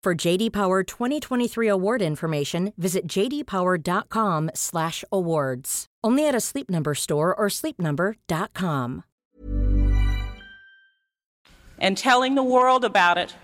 [0.00, 5.86] For JD Power 2023 award information, visit jdpower.com/awards.
[6.04, 9.02] Only at a Sleep Number store or sleepnumber.com.
[11.80, 13.34] And telling the world about it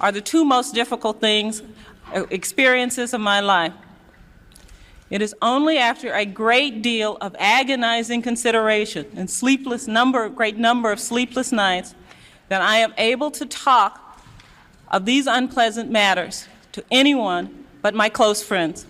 [0.00, 1.60] are the two most difficult things
[2.14, 3.74] uh, experiences of my life.
[5.10, 10.90] It is only after a great deal of agonizing consideration and sleepless number, great number
[10.90, 11.94] of sleepless nights
[12.48, 14.07] that I am able to talk
[14.90, 18.86] of these unpleasant matters to anyone but my close friends.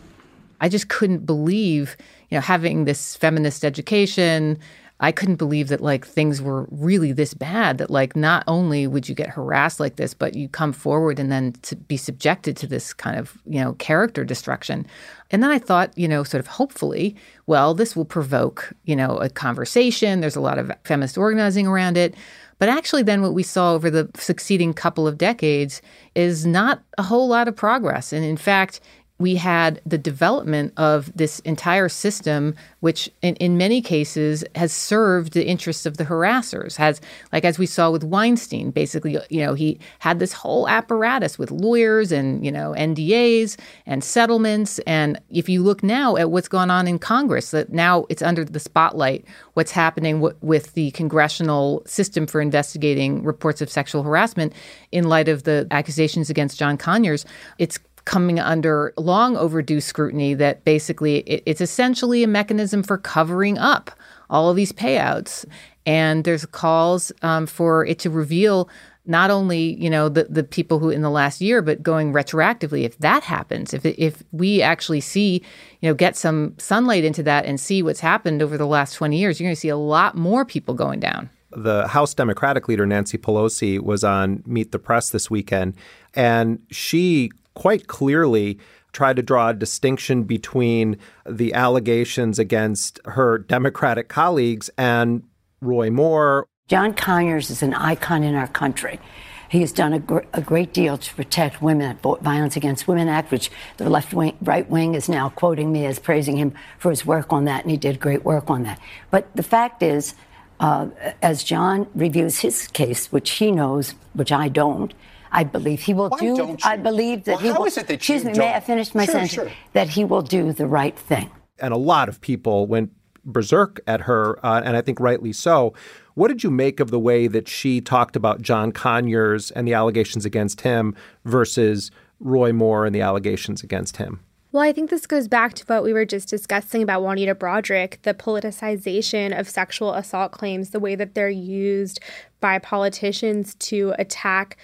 [0.60, 1.96] I just couldn't believe,
[2.30, 4.58] you know, having this feminist education,
[5.00, 9.08] I couldn't believe that like things were really this bad that like not only would
[9.08, 12.66] you get harassed like this but you come forward and then to be subjected to
[12.66, 14.86] this kind of you know character destruction.
[15.30, 17.14] And then i thought you know sort of hopefully
[17.46, 20.20] well this will provoke you know a conversation.
[20.20, 22.14] There's a lot of feminist organizing around it
[22.58, 25.80] but actually, then what we saw over the succeeding couple of decades
[26.14, 28.12] is not a whole lot of progress.
[28.12, 28.80] And in fact,
[29.18, 35.32] we had the development of this entire system, which in, in many cases has served
[35.32, 36.76] the interests of the harassers.
[36.76, 37.00] Has
[37.32, 41.50] like as we saw with Weinstein, basically, you know, he had this whole apparatus with
[41.50, 44.78] lawyers and you know NDAs and settlements.
[44.80, 48.44] And if you look now at what's gone on in Congress, that now it's under
[48.44, 49.24] the spotlight.
[49.54, 54.52] What's happening w- with the congressional system for investigating reports of sexual harassment
[54.92, 57.24] in light of the accusations against John Conyers,
[57.58, 57.78] it's
[58.08, 63.90] coming under long overdue scrutiny that basically it, it's essentially a mechanism for covering up
[64.30, 65.44] all of these payouts.
[65.84, 68.70] And there's calls um, for it to reveal
[69.04, 72.84] not only you know the, the people who in the last year but going retroactively
[72.84, 75.42] if that happens if if we actually see
[75.80, 79.16] you know get some sunlight into that and see what's happened over the last 20
[79.16, 82.84] years you're going to see a lot more people going down the House Democratic leader
[82.84, 85.74] Nancy Pelosi was on Meet the Press this weekend
[86.12, 88.56] and she quite clearly
[88.92, 90.96] tried to draw a distinction between
[91.26, 95.24] the allegations against her Democratic colleagues and
[95.60, 96.46] Roy Moore.
[96.68, 99.00] John Conyers is an icon in our country.
[99.48, 103.32] He has done a, gr- a, great deal to protect women, Violence Against Women Act,
[103.32, 107.04] which the left wing, right wing is now quoting me as praising him for his
[107.04, 108.78] work on that, and he did great work on that.
[109.10, 110.14] But the fact is,
[110.60, 110.90] uh,
[111.22, 114.94] as John reviews his case, which he knows, which I don't,
[115.32, 116.56] I believe he will Why do.
[116.64, 117.64] I believe that well, he will.
[117.66, 118.46] Is it that excuse you me, don't?
[118.46, 119.32] may I finish my sure, sentence?
[119.32, 119.50] Sure.
[119.72, 121.30] That he will do the right thing.
[121.58, 122.92] And a lot of people went
[123.24, 125.74] berserk at her, uh, and I think rightly so.
[126.14, 129.74] What did you make of the way that she talked about John Conyers and the
[129.74, 134.20] allegations against him versus Roy Moore and the allegations against him?
[134.50, 138.00] Well, I think this goes back to what we were just discussing about Juanita Broaddrick,
[138.02, 142.00] the politicization of sexual assault claims, the way that they're used
[142.40, 144.56] by politicians to attack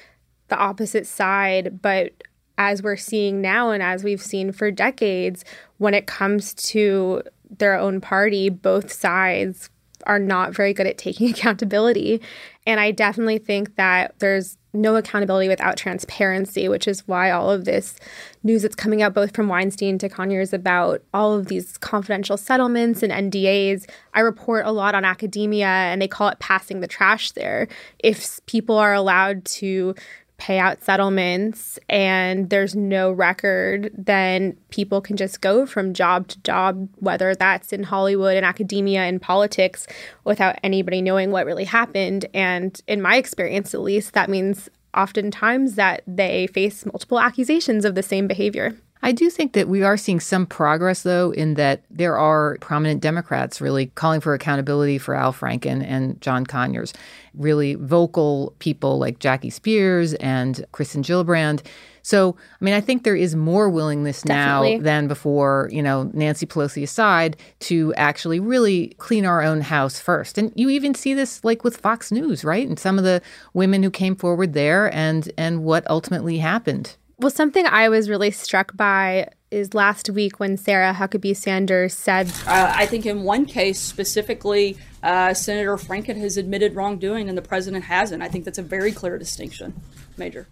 [0.54, 1.82] the opposite side.
[1.82, 2.12] But
[2.56, 5.44] as we're seeing now, and as we've seen for decades,
[5.78, 7.22] when it comes to
[7.58, 9.70] their own party, both sides
[10.06, 12.20] are not very good at taking accountability.
[12.66, 17.64] And I definitely think that there's no accountability without transparency, which is why all of
[17.64, 17.96] this
[18.42, 23.02] news that's coming out, both from Weinstein to Conyers, about all of these confidential settlements
[23.02, 23.88] and NDAs.
[24.14, 27.68] I report a lot on academia, and they call it passing the trash there.
[28.00, 29.94] If people are allowed to
[30.36, 36.38] pay out settlements and there's no record, then people can just go from job to
[36.40, 39.86] job, whether that's in Hollywood and academia and politics,
[40.24, 42.26] without anybody knowing what really happened.
[42.34, 47.94] And in my experience, at least, that means oftentimes that they face multiple accusations of
[47.94, 48.76] the same behavior.
[49.04, 53.02] I do think that we are seeing some progress, though, in that there are prominent
[53.02, 56.94] Democrats really calling for accountability for Al Franken and John Conyers.
[57.34, 61.60] Really vocal people like Jackie Spears and Kirsten Gillibrand.
[62.00, 64.78] So, I mean, I think there is more willingness Definitely.
[64.78, 70.00] now than before, you know, Nancy Pelosi aside, to actually really clean our own house
[70.00, 70.38] first.
[70.38, 72.66] And you even see this like with Fox News, right?
[72.66, 73.20] And some of the
[73.52, 76.96] women who came forward there and and what ultimately happened.
[77.18, 82.28] Well, something I was really struck by is last week when Sarah Huckabee Sanders said,
[82.46, 87.42] uh, I think in one case specifically, uh, Senator Franken has admitted wrongdoing and the
[87.42, 88.22] president hasn't.
[88.22, 89.80] I think that's a very clear distinction,
[90.16, 90.48] Major.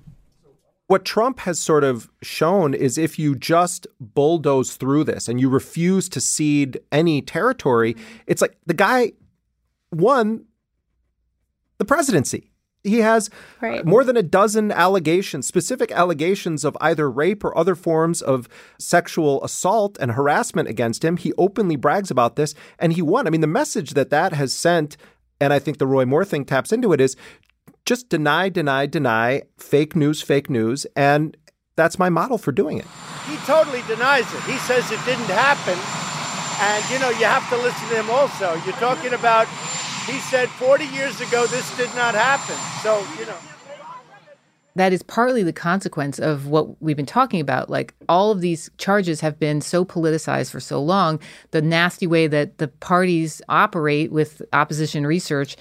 [0.86, 5.48] What Trump has sort of shown is if you just bulldoze through this and you
[5.48, 7.96] refuse to cede any territory,
[8.26, 9.12] it's like the guy
[9.90, 10.44] won
[11.78, 12.51] the presidency.
[12.84, 13.30] He has
[13.60, 13.80] right.
[13.80, 18.48] Uh, more than a dozen allegations, specific allegations of either rape or other forms of
[18.78, 21.16] sexual assault and harassment against him.
[21.16, 23.26] He openly brags about this and he won.
[23.26, 24.96] I mean, the message that that has sent,
[25.40, 27.16] and I think the Roy Moore thing taps into it, is
[27.84, 30.84] just deny, deny, deny, fake news, fake news.
[30.96, 31.36] And
[31.76, 32.86] that's my model for doing it.
[33.28, 34.42] He totally denies it.
[34.42, 35.78] He says it didn't happen.
[36.60, 38.54] And, you know, you have to listen to him also.
[38.64, 39.46] You're talking about
[40.06, 42.56] he said 40 years ago this did not happen.
[42.82, 43.36] So, you know.
[44.74, 47.68] That is partly the consequence of what we've been talking about.
[47.68, 52.26] Like all of these charges have been so politicized for so long, the nasty way
[52.26, 55.56] that the parties operate with opposition research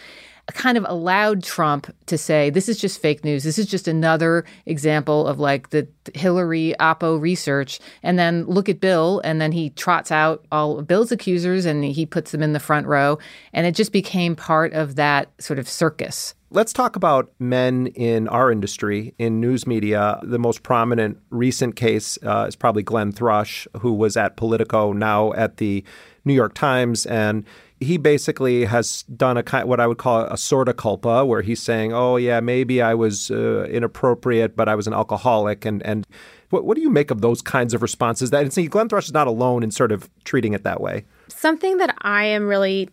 [0.48, 3.44] kind of allowed Trump to say, this is just fake news.
[3.44, 7.80] This is just another example of like the Hillary Oppo research.
[8.04, 11.84] And then look at Bill, and then he trots out all of Bill's accusers and
[11.84, 13.20] he puts them in the front row.
[13.54, 16.34] And it just became part of that sort of circus.
[16.54, 20.20] Let's talk about men in our industry, in news media.
[20.22, 25.32] The most prominent recent case uh, is probably Glenn Thrush, who was at Politico, now
[25.32, 25.86] at the
[26.26, 27.06] New York Times.
[27.06, 27.46] And
[27.80, 31.62] he basically has done a kind what I would call a sorta culpa, where he's
[31.62, 36.06] saying, "Oh yeah, maybe I was uh, inappropriate, but I was an alcoholic," and and
[36.52, 38.30] What, what do you make of those kinds of responses?
[38.30, 41.06] That and see, Glenn Thrush is not alone in sort of treating it that way.
[41.30, 42.90] Something that I am really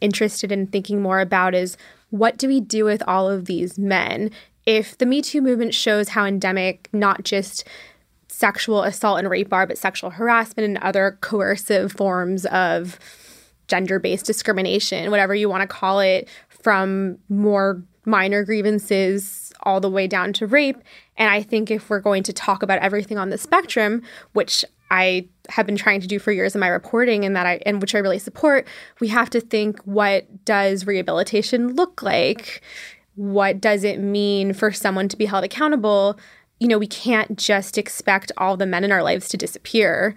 [0.00, 1.76] interested in thinking more about is
[2.10, 4.30] what do we do with all of these men?
[4.66, 7.64] If the Me Too movement shows how endemic not just
[8.34, 12.98] sexual assault and rape are, but sexual harassment and other coercive forms of
[13.68, 19.88] gender based discrimination, whatever you want to call it, from more minor grievances all the
[19.88, 20.76] way down to rape.
[21.16, 25.28] And I think if we're going to talk about everything on the spectrum, which I
[25.48, 27.94] have been trying to do for years in my reporting and that I and which
[27.94, 28.66] I really support,
[29.00, 32.62] we have to think what does rehabilitation look like?
[33.14, 36.18] What does it mean for someone to be held accountable?
[36.64, 40.14] You know, we can't just expect all the men in our lives to disappear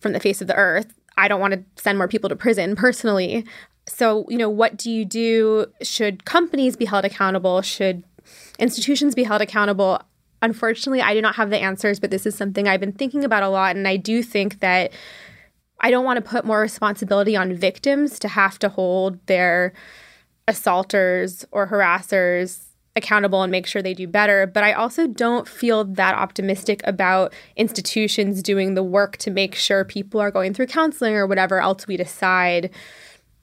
[0.00, 0.92] from the face of the earth.
[1.16, 3.46] I don't want to send more people to prison personally.
[3.86, 5.64] So, you know, what do you do?
[5.80, 7.62] Should companies be held accountable?
[7.62, 8.04] Should
[8.58, 10.02] institutions be held accountable?
[10.42, 13.42] Unfortunately, I do not have the answers, but this is something I've been thinking about
[13.42, 13.74] a lot.
[13.74, 14.92] And I do think that
[15.80, 19.72] I don't want to put more responsibility on victims to have to hold their
[20.46, 22.67] assaulters or harassers
[22.98, 24.46] accountable and make sure they do better.
[24.46, 29.84] But I also don't feel that optimistic about institutions doing the work to make sure
[29.84, 32.70] people are going through counseling or whatever else we decide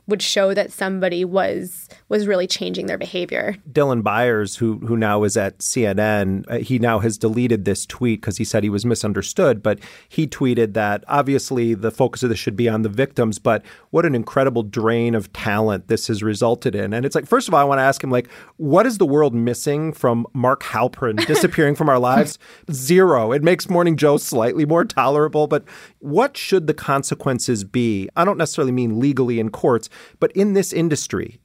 [0.08, 3.56] would show that somebody was was really changing their behavior.
[3.72, 8.22] Dylan Byers, who who now is at CNN, uh, he now has deleted this tweet
[8.22, 9.64] because he said he was misunderstood.
[9.64, 13.64] But he tweeted that obviously the focus of this should be on the victims, but
[13.89, 16.93] what an incredible drain of talent this has resulted in.
[16.93, 19.06] And it's like, first of all, I want to ask him like, what is the
[19.06, 22.38] world missing from Mark Halperin disappearing from our lives?
[22.72, 23.32] Zero.
[23.32, 25.64] It makes Morning Joe slightly more tolerable, but
[26.06, 28.08] what should the consequences be?
[28.16, 29.89] I don't necessarily mean legally in courts,
[30.20, 31.39] but in this industry.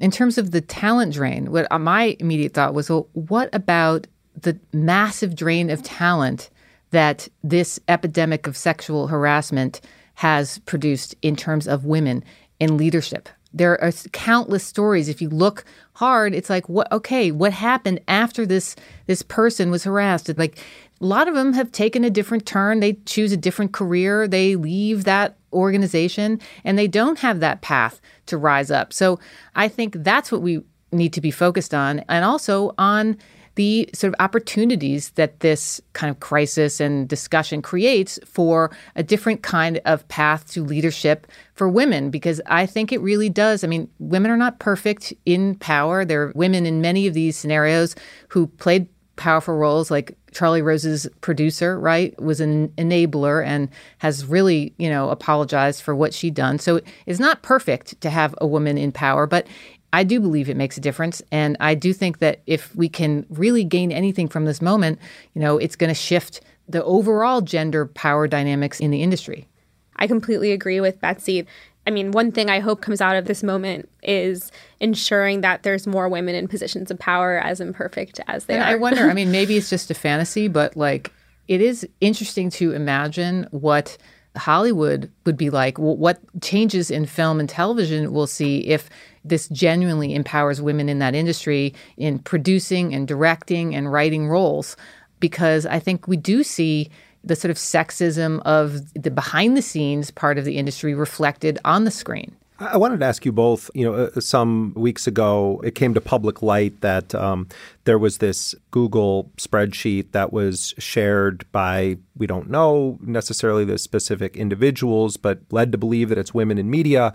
[0.00, 4.06] In terms of the talent drain, what uh, my immediate thought was, well, what about
[4.38, 6.50] the massive drain of talent
[6.90, 9.80] that this epidemic of sexual harassment
[10.14, 12.22] has produced in terms of women
[12.60, 13.30] in leadership?
[13.54, 15.08] There are countless stories.
[15.08, 16.90] If you look hard, it's like, what?
[16.90, 18.76] Okay, what happened after this
[19.06, 20.30] this person was harassed?
[20.38, 20.58] Like
[21.00, 22.80] a lot of them have taken a different turn.
[22.80, 24.28] They choose a different career.
[24.28, 28.92] They leave that organization and they don't have that path to rise up.
[28.92, 29.18] So
[29.54, 33.16] I think that's what we need to be focused on and also on
[33.54, 39.42] the sort of opportunities that this kind of crisis and discussion creates for a different
[39.42, 43.62] kind of path to leadership for women because I think it really does.
[43.62, 46.04] I mean, women are not perfect in power.
[46.04, 47.94] There are women in many of these scenarios
[48.28, 54.74] who played powerful roles like Charlie Rose's producer, right, was an enabler and has really,
[54.78, 56.58] you know, apologized for what she'd done.
[56.58, 59.46] So it's not perfect to have a woman in power, but
[59.92, 61.20] I do believe it makes a difference.
[61.30, 64.98] And I do think that if we can really gain anything from this moment,
[65.34, 69.48] you know, it's going to shift the overall gender power dynamics in the industry.
[69.96, 71.46] I completely agree with Betsy.
[71.86, 75.86] I mean, one thing I hope comes out of this moment is ensuring that there's
[75.86, 78.68] more women in positions of power, as imperfect as they and are.
[78.68, 81.12] I wonder, I mean, maybe it's just a fantasy, but like
[81.48, 83.98] it is interesting to imagine what
[84.36, 88.88] Hollywood would be like, what changes in film and television we'll see if
[89.24, 94.76] this genuinely empowers women in that industry in producing and directing and writing roles.
[95.20, 96.90] Because I think we do see
[97.22, 101.84] the sort of sexism of the behind the scenes part of the industry reflected on
[101.84, 102.34] the screen.
[102.58, 103.70] I wanted to ask you both.
[103.74, 107.48] You know, uh, some weeks ago, it came to public light that um,
[107.84, 114.36] there was this Google spreadsheet that was shared by, we don't know necessarily the specific
[114.36, 117.12] individuals, but led to believe that it's women in media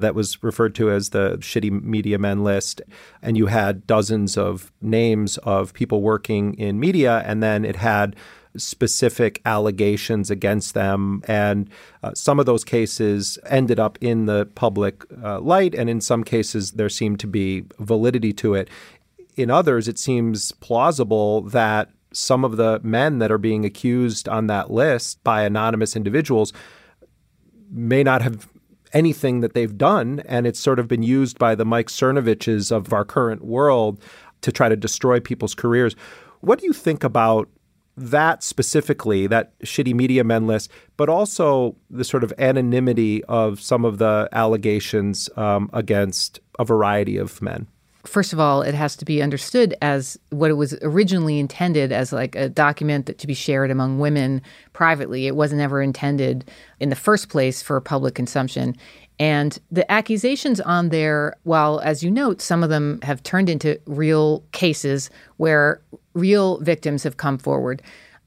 [0.00, 2.82] that was referred to as the shitty media men list.
[3.22, 8.16] And you had dozens of names of people working in media, and then it had
[8.56, 11.22] specific allegations against them.
[11.26, 11.70] And
[12.02, 16.24] uh, some of those cases ended up in the public uh, light, and in some
[16.24, 18.68] cases, there seemed to be validity to it.
[19.36, 24.48] In others, it seems plausible that some of the men that are being accused on
[24.48, 26.52] that list by anonymous individuals
[27.70, 28.48] may not have
[28.92, 32.92] anything that they've done, and it's sort of been used by the Mike Cernoviches of
[32.92, 34.02] our current world
[34.40, 35.94] to try to destroy people's careers.
[36.40, 37.48] What do you think about
[37.96, 43.84] that specifically, that shitty media men list, but also the sort of anonymity of some
[43.84, 47.66] of the allegations um, against a variety of men?
[48.06, 52.14] First of all, it has to be understood as what it was originally intended as
[52.14, 54.40] like a document that to be shared among women
[54.72, 55.26] privately.
[55.26, 58.74] It wasn't ever intended in the first place for public consumption.
[59.20, 63.78] And the accusations on there, while as you note, some of them have turned into
[63.86, 65.82] real cases where
[66.14, 67.82] real victims have come forward.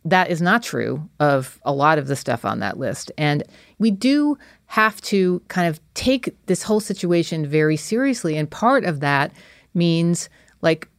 [0.06, 3.12] that is not true of a lot of the stuff on that list.
[3.18, 3.44] And
[3.80, 4.38] we do
[4.68, 8.38] have to kind of take this whole situation very seriously.
[8.38, 9.32] And part of that
[9.74, 10.30] means
[10.62, 10.90] like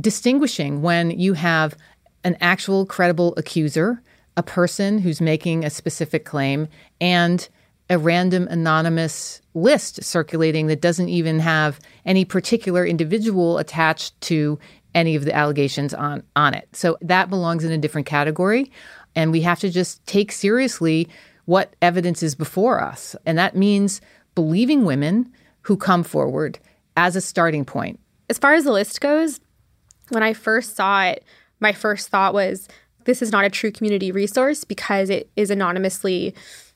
[0.00, 1.76] distinguishing when you have
[2.24, 4.02] an actual credible accuser,
[4.36, 6.68] a person who's making a specific claim,
[7.00, 7.48] and
[7.92, 14.58] a random anonymous list circulating that doesn't even have any particular individual attached to
[14.94, 16.66] any of the allegations on on it.
[16.72, 18.72] So that belongs in a different category
[19.14, 21.06] and we have to just take seriously
[21.44, 23.14] what evidence is before us.
[23.26, 24.00] And that means
[24.34, 25.30] believing women
[25.62, 26.58] who come forward
[26.96, 28.00] as a starting point.
[28.30, 29.38] As far as the list goes,
[30.08, 31.24] when I first saw it,
[31.60, 32.68] my first thought was
[33.04, 36.34] this is not a true community resource because it is anonymously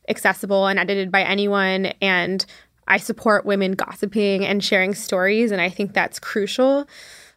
[0.09, 2.45] accessible and edited by anyone and
[2.89, 6.87] I support women gossiping and sharing stories and I think that's crucial.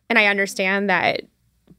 [0.10, 1.22] And I understand that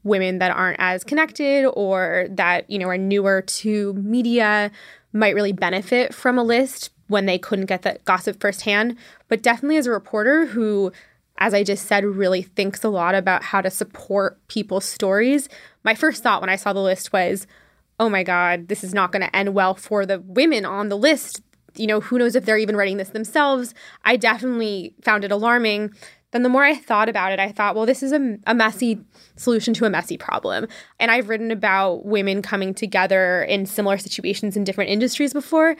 [0.03, 4.71] women that aren't as connected or that, you know, are newer to media
[5.13, 8.95] might really benefit from a list when they couldn't get that gossip firsthand.
[9.27, 10.91] But definitely as a reporter who,
[11.37, 15.49] as I just said, really thinks a lot about how to support people's stories,
[15.83, 17.47] my first thought when I saw the list was,
[18.01, 20.97] oh my God, this is not going to end well for the women on the
[20.97, 21.41] list.
[21.75, 23.73] You know, who knows if they're even writing this themselves?
[24.03, 25.91] I definitely found it alarming
[26.31, 28.99] then the more I thought about it, I thought, well, this is a, a, messy
[29.35, 30.67] solution to a messy problem.
[30.99, 35.75] And I've written about women coming together in similar situations in different industries before.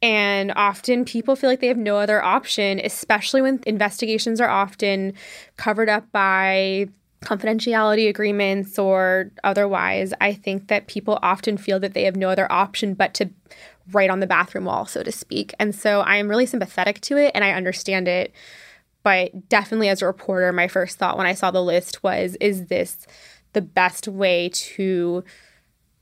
[0.00, 5.14] And often people feel like they have no other option, especially when investigations are often
[5.56, 6.88] covered up by
[7.22, 10.14] confidentiality agreements or otherwise.
[10.20, 13.30] I think that people often feel that they have no other option but to
[13.90, 15.54] write on the bathroom wall, so to speak.
[15.58, 18.34] And so I am really sympathetic to it and I understand it
[19.02, 22.66] but definitely as a reporter, my first thought when I saw the list was, is
[22.66, 23.06] this
[23.52, 25.24] the best way to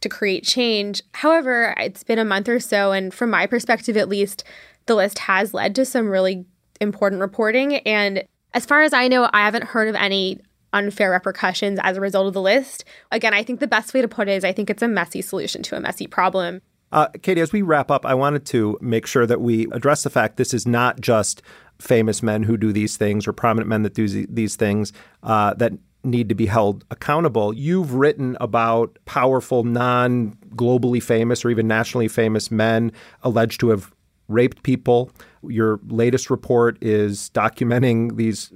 [0.00, 1.02] to create change?
[1.12, 4.42] However, it's been a month or so, and from my perspective at least,
[4.86, 6.46] the list has led to some really
[6.80, 7.76] important reporting.
[7.76, 10.40] And as far as I know, I haven't heard of any
[10.72, 12.84] unfair repercussions as a result of the list.
[13.10, 15.22] Again, I think the best way to put it is I think it's a messy
[15.22, 16.60] solution to a messy problem.
[16.92, 20.10] Uh, Katie, as we wrap up, I wanted to make sure that we address the
[20.10, 21.42] fact this is not just
[21.80, 24.92] famous men who do these things or prominent men that do these things
[25.22, 25.72] uh, that
[26.04, 27.52] need to be held accountable.
[27.52, 32.92] You've written about powerful, non globally famous or even nationally famous men
[33.22, 33.92] alleged to have
[34.28, 35.10] raped people.
[35.46, 38.50] Your latest report is documenting these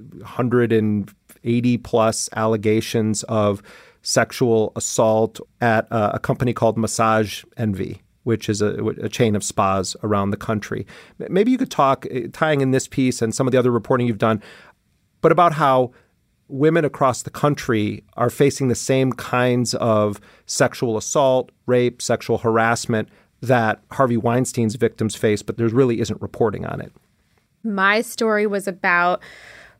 [1.43, 3.61] 180 plus allegations of
[4.01, 9.95] sexual assault at a, company called Massage Envy which is a, a, chain of spas
[10.03, 10.85] around the country.
[11.17, 14.05] Maybe you could talk, eh, tying in this piece and some of the other reporting
[14.05, 14.43] you've done,
[15.21, 15.91] but about how
[16.47, 23.09] women across the country are facing the same kinds of sexual assault, rape, sexual harassment
[23.41, 26.91] that Harvey Weinstein's victims face, but there really isn't reporting on it.
[27.63, 29.21] My story was about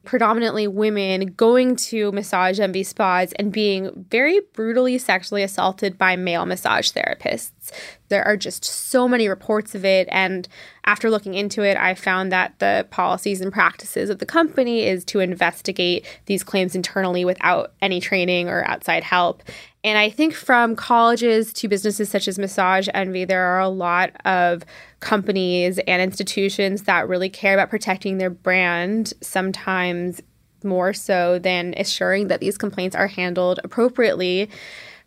[0.03, 6.45] predominantly women going to massage envy spas and being very brutally sexually assaulted by male
[6.45, 7.71] massage therapists.
[8.09, 10.07] There are just so many reports of it.
[10.11, 10.47] And
[10.85, 15.05] after looking into it, I found that the policies and practices of the company is
[15.05, 19.43] to investigate these claims internally without any training or outside help.
[19.83, 24.11] And I think from colleges to businesses such as Massage Envy, there are a lot
[24.25, 24.63] of
[25.01, 30.21] companies and institutions that really care about protecting their brand, sometimes
[30.63, 34.49] more so than assuring that these complaints are handled appropriately.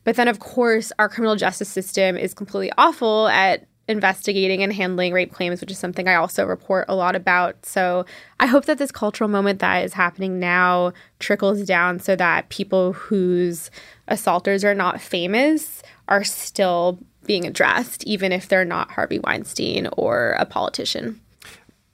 [0.03, 5.13] But then, of course, our criminal justice system is completely awful at investigating and handling
[5.13, 7.67] rape claims, which is something I also report a lot about.
[7.67, 8.07] So
[8.41, 12.95] I hope that this cultural moment that is happening now trickles down so that people
[12.95, 13.71] whose
[14.09, 20.33] assaulters are not famous are still being addressed, even if they're not Harvey Weinstein or
[20.39, 21.21] a politician.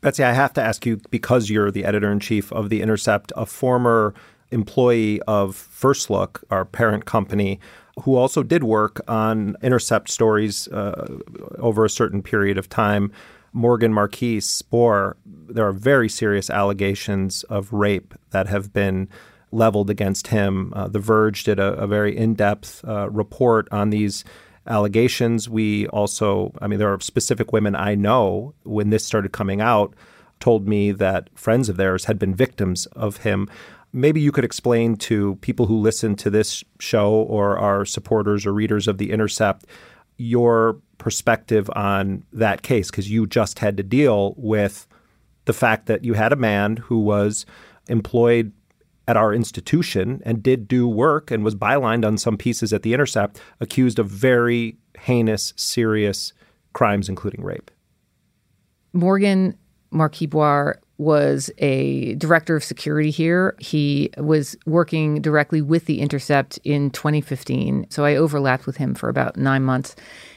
[0.00, 3.32] Betsy, I have to ask you because you're the editor in chief of The Intercept,
[3.36, 4.14] a former
[4.50, 7.60] employee of First Look, our parent company,
[8.02, 11.18] who also did work on Intercept stories uh,
[11.58, 13.12] over a certain period of time.
[13.52, 19.08] Morgan Marquis-Boire, there are very serious allegations of rape that have been
[19.52, 20.72] leveled against him.
[20.74, 24.24] Uh, the Verge did a, a very in depth uh, report on these
[24.66, 25.48] allegations.
[25.48, 29.94] We also, I mean, there are specific women I know when this started coming out
[30.38, 33.48] told me that friends of theirs had been victims of him.
[33.92, 38.54] Maybe you could explain to people who listen to this show or are supporters or
[38.54, 39.66] readers of The Intercept
[40.20, 44.86] your perspective on that case because you just had to deal with
[45.46, 47.46] the fact that you had a man who was
[47.88, 48.52] employed
[49.10, 52.94] at our institution and did do work and was bylined on some pieces at The
[52.94, 56.32] Intercept, accused of very heinous, serious
[56.74, 57.72] crimes, including rape.
[58.92, 59.58] Morgan
[59.90, 63.56] Marquis-Boire was a director of security here.
[63.58, 67.86] He was working directly with The Intercept in 2015.
[67.90, 69.96] So I overlapped with him for about nine months.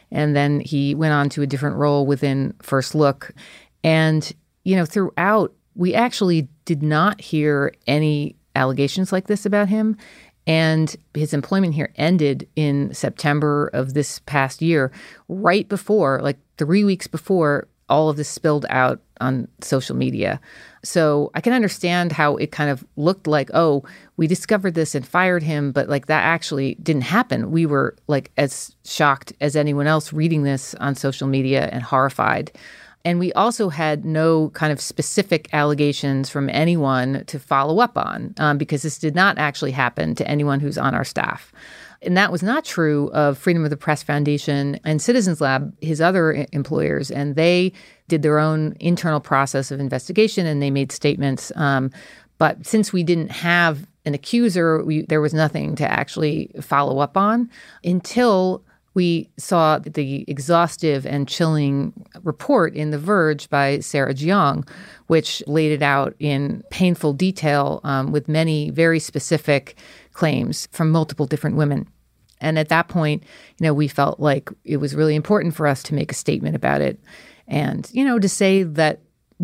[0.09, 3.33] And then he went on to a different role within First Look.
[3.83, 9.97] And, you know, throughout, we actually did not hear any allegations like this about him.
[10.45, 14.91] And his employment here ended in September of this past year,
[15.29, 20.39] right before, like three weeks before all of this spilled out on social media.
[20.83, 23.83] So I can understand how it kind of looked like, oh,
[24.17, 27.51] we discovered this and fired him, but like that actually didn't happen.
[27.51, 32.51] We were like as shocked as anyone else reading this on social media and horrified.
[33.05, 38.33] And we also had no kind of specific allegations from anyone to follow up on
[38.37, 41.51] um, because this did not actually happen to anyone who's on our staff.
[42.01, 46.01] And that was not true of Freedom of the Press Foundation and Citizens Lab, his
[46.01, 47.11] other employers.
[47.11, 47.73] And they
[48.07, 51.51] did their own internal process of investigation and they made statements.
[51.55, 51.91] Um,
[52.37, 57.15] but since we didn't have an accuser, we, there was nothing to actually follow up
[57.15, 57.49] on
[57.83, 58.63] until
[58.93, 64.67] we saw the exhaustive and chilling report in The Verge by Sarah Jeong,
[65.07, 69.77] which laid it out in painful detail um, with many very specific
[70.13, 71.87] claims from multiple different women.
[72.39, 73.23] And at that point,
[73.59, 76.55] you know, we felt like it was really important for us to make a statement
[76.55, 76.99] about it
[77.47, 78.99] and, you know, to say that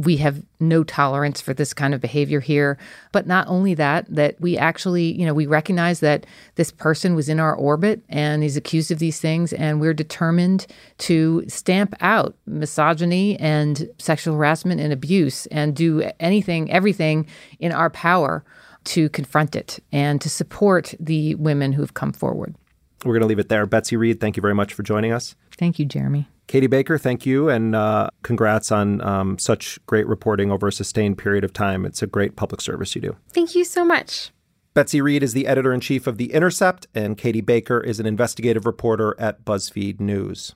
[0.05, 2.77] we have no tolerance for this kind of behavior here.
[3.11, 6.25] But not only that, that we actually, you know, we recognize that
[6.55, 10.67] this person was in our orbit and is accused of these things, and we're determined
[10.99, 17.27] to stamp out misogyny and sexual harassment and abuse and do anything, everything
[17.59, 18.43] in our power
[18.85, 22.55] to confront it and to support the women who've come forward.
[23.03, 23.65] We're going to leave it there.
[23.65, 25.35] Betsy Reed, thank you very much for joining us.
[25.57, 26.27] Thank you, Jeremy.
[26.49, 31.19] Katie Baker, thank you, and uh, congrats on um, such great reporting over a sustained
[31.19, 31.85] period of time.
[31.85, 33.15] It's a great public service you do.
[33.29, 34.31] Thank you so much.
[34.73, 38.07] Betsy Reed is the editor in chief of The Intercept, and Katie Baker is an
[38.07, 40.55] investigative reporter at BuzzFeed News.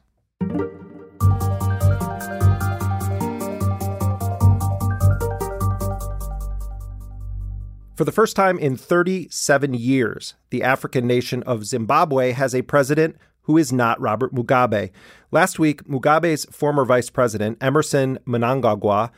[7.96, 13.16] For the first time in 37 years, the African nation of Zimbabwe has a president
[13.44, 14.92] who is not Robert Mugabe.
[15.32, 19.10] Last week, Mugabe's former vice president, Emmerson Mnangagwa,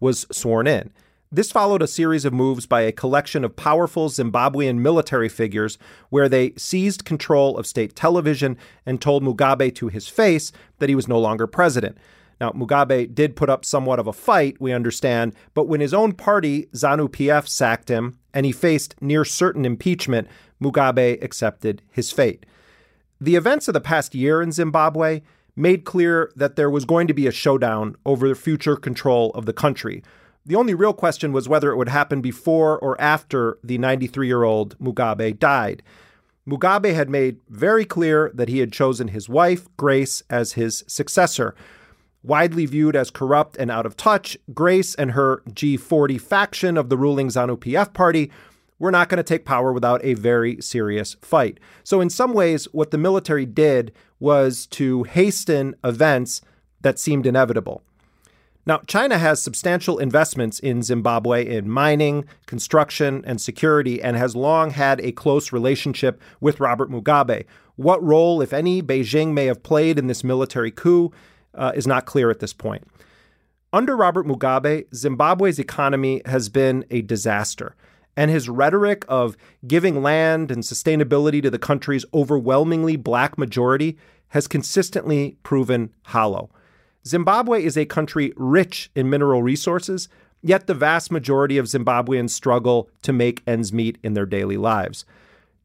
[0.00, 0.92] was sworn in.
[1.32, 5.78] This followed a series of moves by a collection of powerful Zimbabwean military figures
[6.08, 8.56] where they seized control of state television
[8.86, 11.98] and told Mugabe to his face that he was no longer president.
[12.40, 16.12] Now, Mugabe did put up somewhat of a fight, we understand, but when his own
[16.12, 20.28] party, ZANU PF, sacked him and he faced near certain impeachment,
[20.62, 22.46] Mugabe accepted his fate.
[23.20, 25.22] The events of the past year in Zimbabwe
[25.56, 29.46] made clear that there was going to be a showdown over the future control of
[29.46, 30.02] the country.
[30.46, 34.42] The only real question was whether it would happen before or after the 93 year
[34.42, 35.82] old Mugabe died.
[36.46, 41.54] Mugabe had made very clear that he had chosen his wife, Grace, as his successor.
[42.22, 46.98] Widely viewed as corrupt and out of touch, Grace and her G40 faction of the
[46.98, 48.30] ruling ZANU PF party
[48.78, 51.58] we're not going to take power without a very serious fight.
[51.84, 56.40] So, in some ways, what the military did was to hasten events
[56.80, 57.82] that seemed inevitable.
[58.66, 64.70] Now, China has substantial investments in Zimbabwe in mining, construction, and security, and has long
[64.70, 67.44] had a close relationship with Robert Mugabe.
[67.76, 71.12] What role, if any, Beijing may have played in this military coup
[71.54, 72.86] uh, is not clear at this point.
[73.70, 77.74] Under Robert Mugabe, Zimbabwe's economy has been a disaster
[78.16, 79.36] and his rhetoric of
[79.66, 83.96] giving land and sustainability to the country's overwhelmingly black majority
[84.28, 86.50] has consistently proven hollow.
[87.06, 90.08] Zimbabwe is a country rich in mineral resources,
[90.42, 95.04] yet the vast majority of Zimbabweans struggle to make ends meet in their daily lives.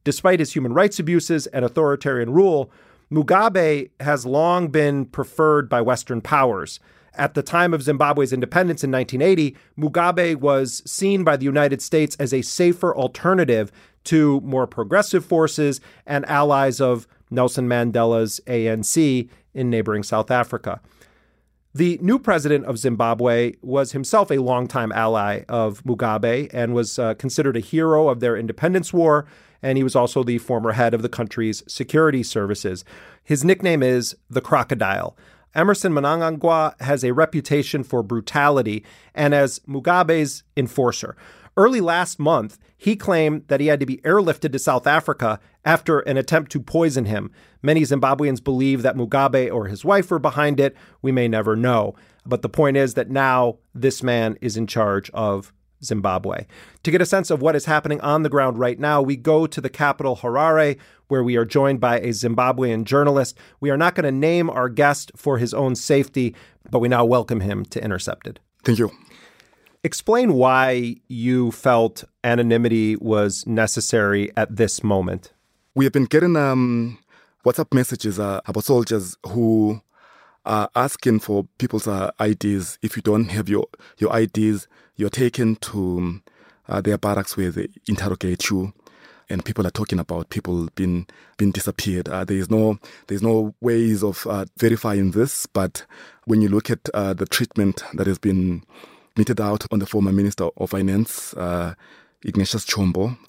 [0.04, 2.72] Despite his human rights abuses and authoritarian rule,
[3.12, 6.80] Mugabe has long been preferred by Western powers.
[7.16, 12.16] At the time of Zimbabwe's independence in 1980, Mugabe was seen by the United States
[12.18, 13.72] as a safer alternative
[14.06, 20.82] to more progressive forces and allies of Nelson Mandela's ANC in neighboring South Africa.
[21.74, 27.14] The new president of Zimbabwe was himself a longtime ally of Mugabe and was uh,
[27.14, 29.28] considered a hero of their independence war,
[29.62, 32.84] and he was also the former head of the country's security services.
[33.24, 35.16] His nickname is the Crocodile.
[35.56, 41.16] Emmerson Mnangagwa has a reputation for brutality and as Mugabe's enforcer.
[41.58, 46.00] Early last month, he claimed that he had to be airlifted to South Africa after
[46.00, 47.32] an attempt to poison him.
[47.62, 50.78] Many Zimbabweans believe that Mugabe or his wife were behind it.
[51.02, 51.96] We may never know.
[52.26, 55.52] But the point is that now this man is in charge of
[55.84, 56.46] Zimbabwe.
[56.84, 59.48] To get a sense of what is happening on the ground right now, we go
[59.48, 60.78] to the capital, Harare,
[61.08, 63.38] where we are joined by a Zimbabwean journalist.
[63.60, 66.36] We are not going to name our guest for his own safety,
[66.70, 68.40] but we now welcome him to Intercepted.
[68.64, 68.92] Thank you.
[69.84, 75.32] Explain why you felt anonymity was necessary at this moment.
[75.74, 77.00] We have been getting um,
[77.46, 79.82] WhatsApp messages uh, about soldiers who
[80.46, 82.78] are asking for people's uh, IDs.
[82.82, 83.68] If you don't have your,
[83.98, 86.22] your IDs, you're taken to
[86.68, 88.74] uh, their barracks where they interrogate you.
[89.32, 91.06] And people are talking about people being
[91.38, 92.10] being disappeared.
[92.10, 95.86] Uh, there is no there is no ways of uh, verifying this, but
[96.26, 98.64] when you look at uh, the treatment that has been
[99.16, 101.36] meted out on the former Minister of Finance,
[102.24, 103.20] Ignatius Chombo,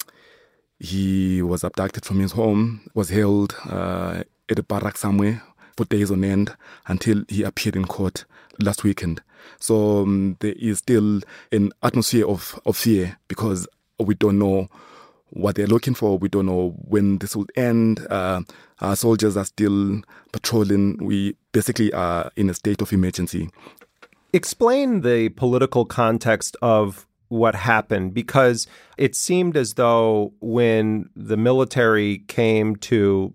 [0.79, 5.43] he was abducted from his home, was held at a barrack somewhere
[5.85, 6.55] days on end
[6.87, 8.25] until he appeared in court
[8.59, 9.21] last weekend.
[9.59, 11.21] So um, there is still
[11.51, 13.67] an atmosphere of, of fear because
[13.99, 14.67] we don't know
[15.31, 16.17] what they're looking for.
[16.17, 18.05] We don't know when this will end.
[18.09, 18.41] Uh,
[18.81, 20.01] our soldiers are still
[20.31, 20.97] patrolling.
[20.97, 23.49] We basically are in a state of emergency.
[24.33, 28.67] Explain the political context of what happened because
[28.97, 33.33] it seemed as though when the military came to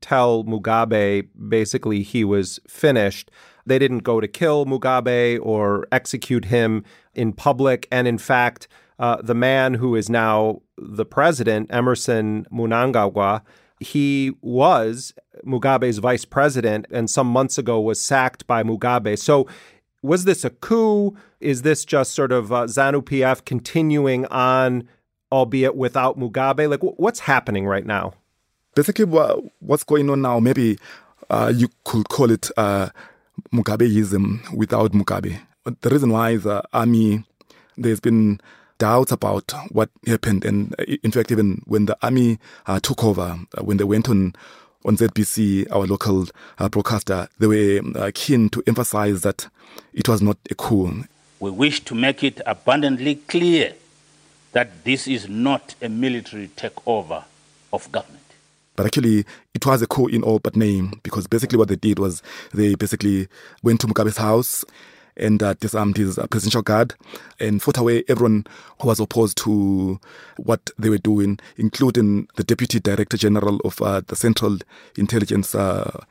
[0.00, 3.30] tell Mugabe basically he was finished,
[3.66, 6.84] they didn't go to kill Mugabe or execute him
[7.14, 7.88] in public.
[7.90, 13.42] And in fact, uh, the man who is now the president, Emmerson Mnangagwa,
[13.80, 15.12] he was
[15.44, 19.18] Mugabe's vice president and some months ago was sacked by Mugabe.
[19.18, 19.48] So
[20.02, 21.16] was this a coup?
[21.40, 24.88] Is this just sort of uh, ZANU PF continuing on,
[25.32, 26.68] albeit without Mugabe?
[26.68, 28.12] Like, what's happening right now?
[28.74, 30.78] Basically, what's going on now, maybe
[31.30, 32.88] uh, you could call it uh,
[33.52, 35.38] Mugabeism without Mugabe.
[35.80, 37.24] The reason why is the army,
[37.76, 38.40] there's been
[38.78, 40.44] doubts about what happened.
[40.44, 44.34] And in fact, even when the army uh, took over, uh, when they went on
[44.84, 46.26] on ZBC, our local
[46.58, 49.48] uh, broadcaster, they were uh, keen to emphasize that
[49.94, 51.04] it was not a coup.
[51.40, 53.74] We wish to make it abundantly clear
[54.52, 57.24] that this is not a military takeover
[57.72, 58.23] of government.
[58.76, 59.24] But actually,
[59.54, 62.22] it was a coup in all but name because basically what they did was
[62.52, 63.28] they basically
[63.62, 64.64] went to Mugabe's house
[65.16, 66.94] and uh, disarmed his uh, presidential guard
[67.38, 68.46] and fought away everyone
[68.80, 70.00] who was opposed to
[70.38, 74.58] what they were doing, including the deputy director general of uh, the Central
[74.96, 76.04] Intelligence uh,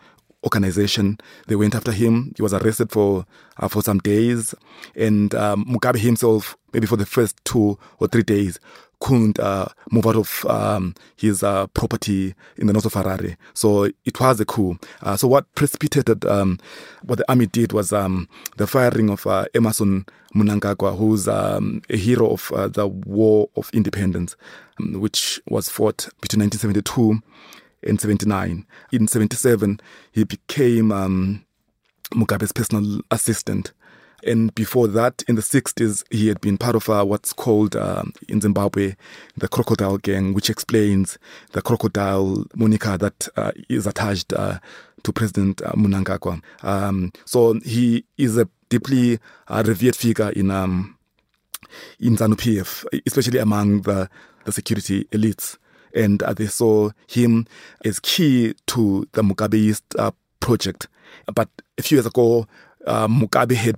[0.44, 1.18] Organization.
[1.48, 2.34] They went after him.
[2.36, 3.26] He was arrested for
[3.58, 4.56] uh, for some days,
[4.96, 8.60] and um, Mugabe himself, maybe for the first two or three days,
[9.04, 13.36] couldn't uh, move out of um, his uh, property in the north of Harare.
[13.54, 14.80] So it was a coup.
[15.02, 16.58] Uh, so what precipitated um,
[17.04, 21.98] what the army did was um, the firing of uh, Emmerson Mnangagwa, who's um, a
[21.98, 24.38] hero of uh, the War of Independence,
[24.80, 27.22] um, which was fought between 1972
[27.86, 28.66] and 79.
[28.92, 29.80] In 77,
[30.12, 31.46] he became um,
[32.14, 33.74] Mugabe's personal assistant.
[34.26, 38.04] And before that, in the 60s, he had been part of uh, what's called uh,
[38.30, 38.96] in Zimbabwe
[39.36, 41.18] the Crocodile Gang, which explains
[41.52, 44.60] the crocodile moniker that uh, is attached uh,
[45.04, 46.42] to President uh, Mnangagwa.
[46.62, 49.20] Um, so he is a deeply
[49.50, 50.98] uh, revered figure in um,
[52.00, 54.10] in ZANU PF, especially among the,
[54.46, 55.58] the security elites.
[55.96, 57.46] And they saw him
[57.86, 60.88] as key to the Mugabeist project.
[61.34, 62.48] But a few years ago,
[62.88, 63.78] Mugabe had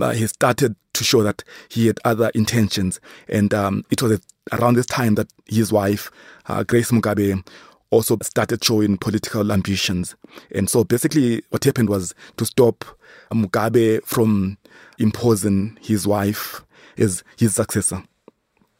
[0.00, 3.00] uh, he started to show that he had other intentions.
[3.28, 4.20] And um, it was
[4.52, 6.10] around this time that his wife,
[6.46, 7.46] uh, Grace Mugabe,
[7.90, 10.16] also started showing political ambitions.
[10.54, 12.84] And so basically, what happened was to stop
[13.32, 14.58] Mugabe from
[14.98, 16.62] imposing his wife
[16.98, 18.02] as his successor.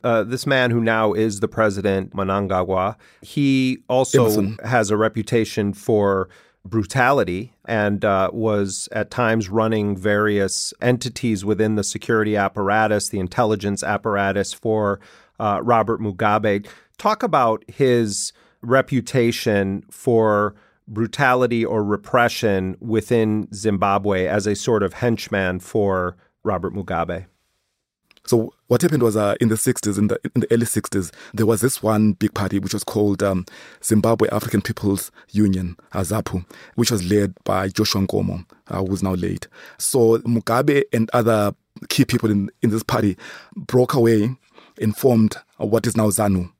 [0.05, 6.29] Uh, this man who now is the president, Mnangagwa, he also has a reputation for
[6.65, 13.83] brutality and uh, was at times running various entities within the security apparatus, the intelligence
[13.83, 15.01] apparatus for
[15.39, 16.67] uh, Robert Mugabe.
[16.99, 18.33] Talk about his
[18.63, 20.55] reputation for
[20.89, 27.27] brutality or repression within Zimbabwe as a sort of henchman for Robert Mugabe.
[28.27, 31.47] So what happened was uh, in the 60s, in the, in the early 60s, there
[31.47, 33.47] was this one big party which was called um,
[33.83, 36.45] Zimbabwe African People's Union, uh, ZAPU,
[36.75, 39.47] which was led by Joshua Nkomo, uh, who's now late.
[39.79, 41.55] So Mugabe and other
[41.89, 43.17] key people in, in this party
[43.55, 44.37] broke away
[44.81, 46.51] and formed what is now ZANU.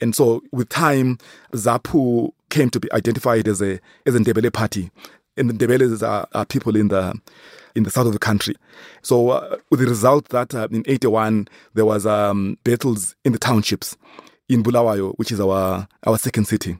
[0.00, 1.18] And so with time,
[1.52, 4.90] ZAPU came to be identified as a as a Ndebele party.
[5.36, 7.18] And the Ndebeles are, are people in the
[7.74, 8.54] in the south of the country.
[9.02, 13.38] So uh, with the result that uh, in 81 there was um, battles in the
[13.38, 13.96] townships
[14.48, 16.78] in Bulawayo, which is our our second city.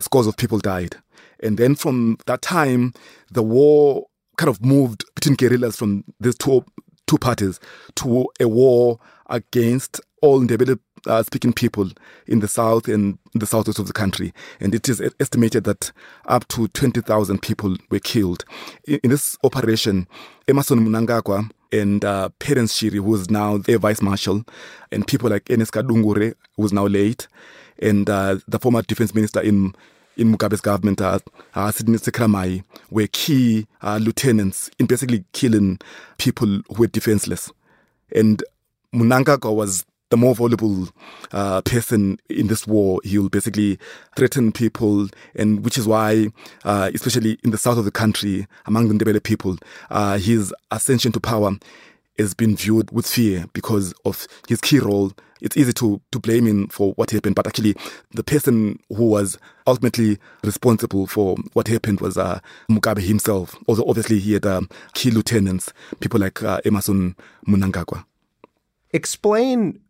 [0.00, 0.96] Scores of people died.
[1.42, 2.92] And then from that time,
[3.30, 4.06] the war
[4.36, 6.64] kind of moved between guerrillas from these two
[7.06, 7.60] two parties
[7.96, 8.98] to a war
[9.28, 11.90] against all Ndebele uh, speaking people
[12.26, 14.32] in the south and the southwest of the country.
[14.60, 15.92] And it is estimated that
[16.26, 18.44] up to 20,000 people were killed.
[18.86, 20.06] In, in, this operation,
[20.48, 24.44] Emmerson Mnangagwa and uh, Perence Shiri, who is now a vice marshal,
[24.90, 27.28] and people like Ernest Kadungure, who is now late,
[27.80, 29.74] and uh, the former defense minister in
[30.16, 31.18] in Mugabe's government, uh,
[31.54, 35.78] uh, Sydney Sekeramayi, were key uh, lieutenants in basically killing
[36.18, 37.50] people who were defenseless.
[38.14, 38.42] And
[38.94, 40.90] Mnangagwa was the more vulnerable
[41.32, 43.00] uh, person in this war.
[43.02, 43.78] He'll basically
[44.14, 46.28] threaten people, and which is why,
[46.64, 49.56] uh, especially in the south of the country, among the Ndebele people,
[49.90, 51.52] uh, his ascension to power
[52.18, 55.12] has been viewed with fear because of his key role.
[55.40, 57.74] It's easy to, to blame him for what happened, but actually,
[58.10, 62.40] the person who was ultimately responsible for what happened was uh,
[62.70, 63.56] Mugabe himself.
[63.66, 67.16] Although, obviously, he had um, key lieutenants, people like uh, Emmerson
[67.48, 68.04] Mnangagwa.
[68.92, 69.80] Explain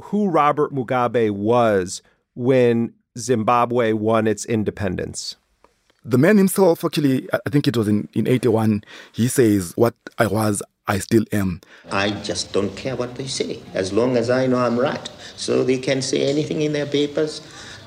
[0.00, 2.02] who Robert Mugabe was
[2.34, 5.36] when Zimbabwe won its independence.
[6.04, 10.26] The man himself, actually, I think it was in, in 81, he says, What I
[10.26, 11.60] was, I still am.
[11.92, 15.08] I just don't care what they say, as long as I know I'm right.
[15.36, 17.42] So they can say anything in their papers,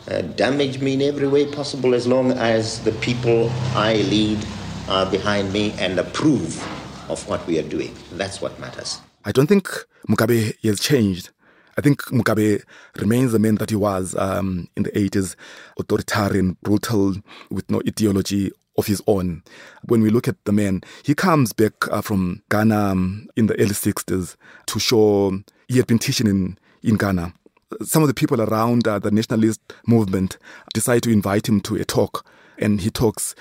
[0.09, 4.45] uh, damage me in every way possible, as long as the people I lead
[4.87, 6.61] are behind me and approve
[7.09, 7.95] of what we are doing.
[8.11, 9.01] That's what matters.
[9.25, 9.69] I don't think
[10.07, 11.29] Mugabe has changed.
[11.77, 12.63] I think Mugabe
[12.97, 15.35] remains the man that he was um, in the 80s,
[15.79, 17.15] authoritarian, brutal,
[17.49, 19.43] with no ideology of his own.
[19.85, 23.59] When we look at the man, he comes back uh, from Ghana um, in the
[23.59, 24.35] early 60s
[24.67, 27.33] to show he had been teaching in, in Ghana.
[27.81, 30.37] Some of the people around uh, the nationalist movement
[30.73, 32.25] decide to invite him to a talk,
[32.59, 33.33] and he talks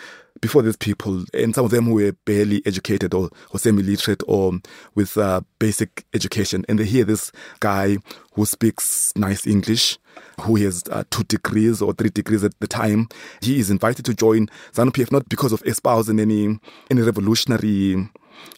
[0.42, 4.52] before these people, and some of them who were barely educated or, or semi-literate or
[4.94, 7.96] with uh, basic education, and they hear this guy
[8.34, 9.98] who speaks nice English,
[10.40, 13.08] who has uh, two degrees or three degrees at the time.
[13.40, 16.58] He is invited to join ZANU-PF not because of espousing any
[16.90, 18.10] any revolutionary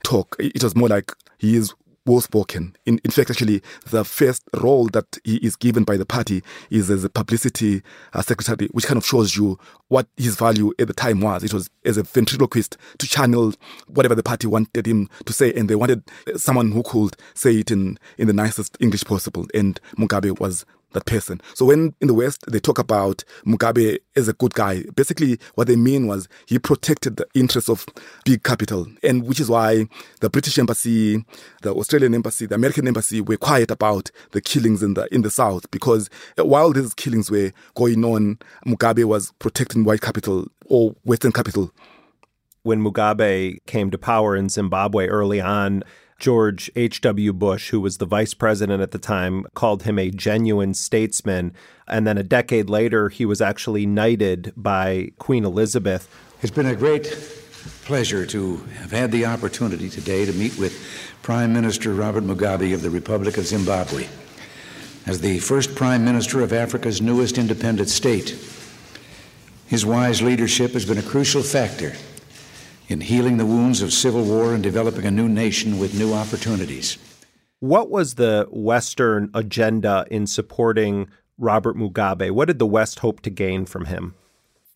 [0.03, 0.35] talk.
[0.41, 1.75] It was more like he is
[2.07, 2.77] well spoken.
[2.85, 6.91] In, in fact, actually, the first role that he is given by the party is
[6.91, 7.83] as a publicity
[8.13, 9.59] uh, secretary, which kind of shows you
[9.89, 11.43] what his value at the time was.
[11.43, 13.55] It was as a ventriloquist to channel
[13.87, 16.03] whatever the party wanted him to say, and they wanted
[16.37, 19.47] someone who could say it in, in the nicest English possible.
[19.55, 21.41] And Mugabe was that person.
[21.55, 25.67] So when in the West they talk about Mugabe as a good guy, basically what
[25.67, 27.87] they mean was he protected the interests of
[28.25, 29.87] big capital, and which is why
[30.21, 31.25] the British embassy,
[31.63, 35.31] the Australian embassy, the American embassy were quiet about the killings in the in the
[35.31, 36.09] South because
[36.39, 41.71] uh, while these killings were going on, Mugabe was protecting white capital or Western capital.
[42.63, 45.85] When Mugabe came to power in Zimbabwe early on,
[46.19, 47.33] George H.W.
[47.33, 51.53] Bush, who was the vice president at the time, called him a genuine statesman.
[51.87, 56.09] And then a decade later, he was actually knighted by Queen Elizabeth.
[56.43, 57.07] It's been a great
[57.85, 60.79] pleasure to have had the opportunity today to meet with
[61.23, 64.07] Prime Minister Robert Mugabe of the Republic of Zimbabwe.
[65.07, 68.37] As the first Prime Minister of Africa's newest independent state,
[69.67, 71.95] his wise leadership has been a crucial factor
[72.95, 76.97] in healing the wounds of civil war and developing a new nation with new opportunities.
[77.59, 82.31] What was the Western agenda in supporting Robert Mugabe?
[82.31, 84.15] What did the West hope to gain from him?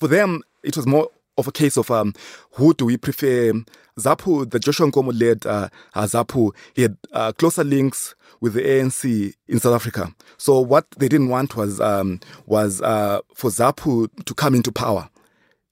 [0.00, 2.12] For them, it was more of a case of um,
[2.54, 3.52] who do we prefer?
[4.00, 8.62] ZAPU, the Joshua Nkomo led uh, uh, ZAPU, he had uh, closer links with the
[8.62, 10.12] ANC in South Africa.
[10.38, 15.08] So what they didn't want was um, was uh, for ZAPU to come into power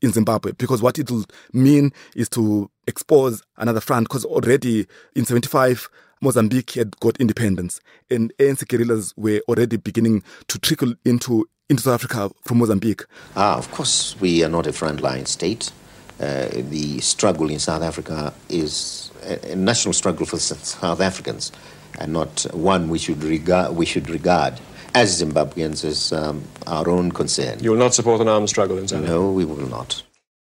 [0.03, 5.25] in Zimbabwe because what it will mean is to expose another front because already in
[5.25, 5.89] 75
[6.21, 11.95] Mozambique had got independence and ANC guerrillas were already beginning to trickle into into South
[11.95, 13.05] Africa from Mozambique.
[13.35, 15.73] Ah, of course, we are not a frontline state.
[16.21, 21.53] Uh, the struggle in South Africa is a, a national struggle for South Africans,
[21.99, 24.59] and not one we should regard we should regard
[24.97, 27.63] as Zimbabweans as um, our own concern.
[27.63, 30.03] You will not support an armed struggle in South No, we will not.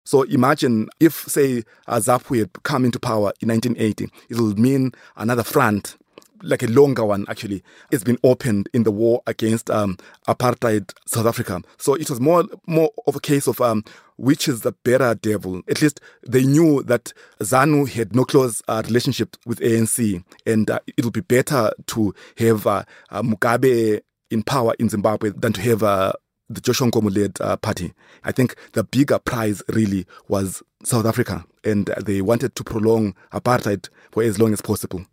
[0.04, 4.92] So imagine if, say, uh, ZAPU had come into power in 1980, it would mean
[5.16, 5.96] another front
[6.44, 9.96] like a longer one actually it's been opened in the war against um,
[10.28, 13.82] apartheid south africa so it was more more of a case of um,
[14.18, 18.80] which is the better devil at least they knew that zanu had no close uh,
[18.86, 24.42] relationship with anc and uh, it would be better to have uh, uh, mugabe in
[24.42, 26.12] power in zimbabwe than to have uh,
[26.50, 27.92] the Joshua Nkomo led uh, party.
[28.24, 33.88] I think the bigger prize really was South Africa, and they wanted to prolong apartheid
[34.10, 35.04] for as long as possible.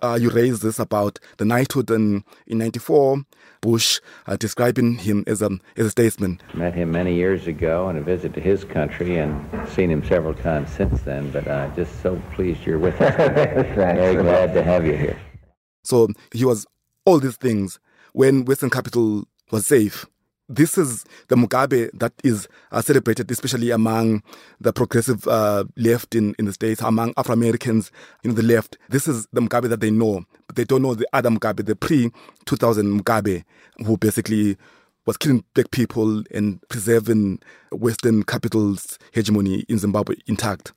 [0.00, 3.24] Uh, you raised this about the knighthood in, in 94,
[3.60, 6.40] Bush uh, describing him as a, as a statesman.
[6.54, 10.34] Met him many years ago on a visit to his country and seen him several
[10.34, 13.16] times since then, but uh, just so pleased you're with us.
[13.74, 15.18] Very glad to have you here.
[15.82, 16.64] So he was
[17.04, 17.80] all these things
[18.16, 20.06] when Western capital was safe
[20.48, 24.22] this is the Mugabe that is uh, celebrated, especially among
[24.60, 27.90] the progressive uh, left in, in the States, among Afro Americans
[28.22, 28.78] in the left.
[28.88, 31.74] This is the Mugabe that they know, but they don't know the other Mugabe, the
[31.74, 32.12] pre
[32.44, 33.42] 2000 Mugabe,
[33.84, 34.56] who basically
[35.04, 37.40] was killing black people and preserving
[37.72, 40.72] Western capital's hegemony in Zimbabwe intact.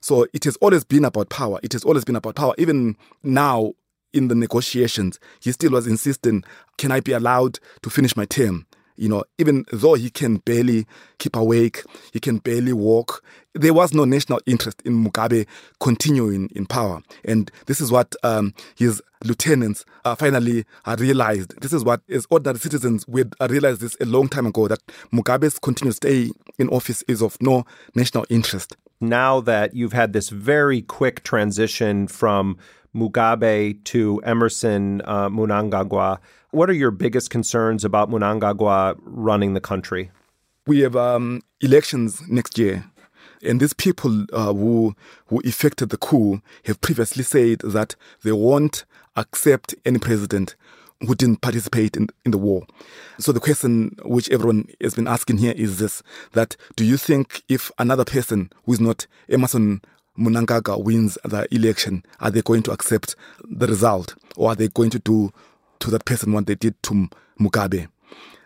[0.00, 1.58] So it has always been about power.
[1.62, 2.54] It has always been about power.
[2.58, 3.72] Even now,
[4.14, 6.44] in the negotiations, he still was insisting,
[6.78, 8.66] can I be allowed to finish my term?
[8.96, 10.86] You know, even though he can barely
[11.18, 11.82] keep awake,
[12.12, 15.46] he can barely walk, there was no national interest in Mugabe
[15.80, 17.02] continuing in power.
[17.24, 21.60] And this is what um, his lieutenants uh, finally uh, realized.
[21.60, 24.80] This is what, as ordinary citizens, uh, realized this a long time ago that
[25.12, 27.64] Mugabe's continued stay in office is of no
[27.96, 28.76] national interest.
[29.00, 32.56] Now that you've had this very quick transition from
[32.94, 36.18] Mugabe to Emmerson uh, Mnangagwa,
[36.50, 40.10] what are your biggest concerns about Mnangagwa running the country?
[40.66, 42.84] We have um, elections next year.
[43.42, 44.94] And these people uh, who
[45.26, 48.84] who effected the coup have previously said that they won't
[49.16, 50.56] accept any president
[51.00, 52.66] who didn't participate in, in the war.
[53.18, 56.02] So the question which everyone has been asking here is this:
[56.32, 59.82] that do you think if another person who is not Emmerson
[60.18, 63.16] Mnangagwa wins the election, are they going to accept
[63.48, 65.32] the result, or are they going to do
[65.84, 67.08] to that person what they did to
[67.38, 67.88] Mugabe.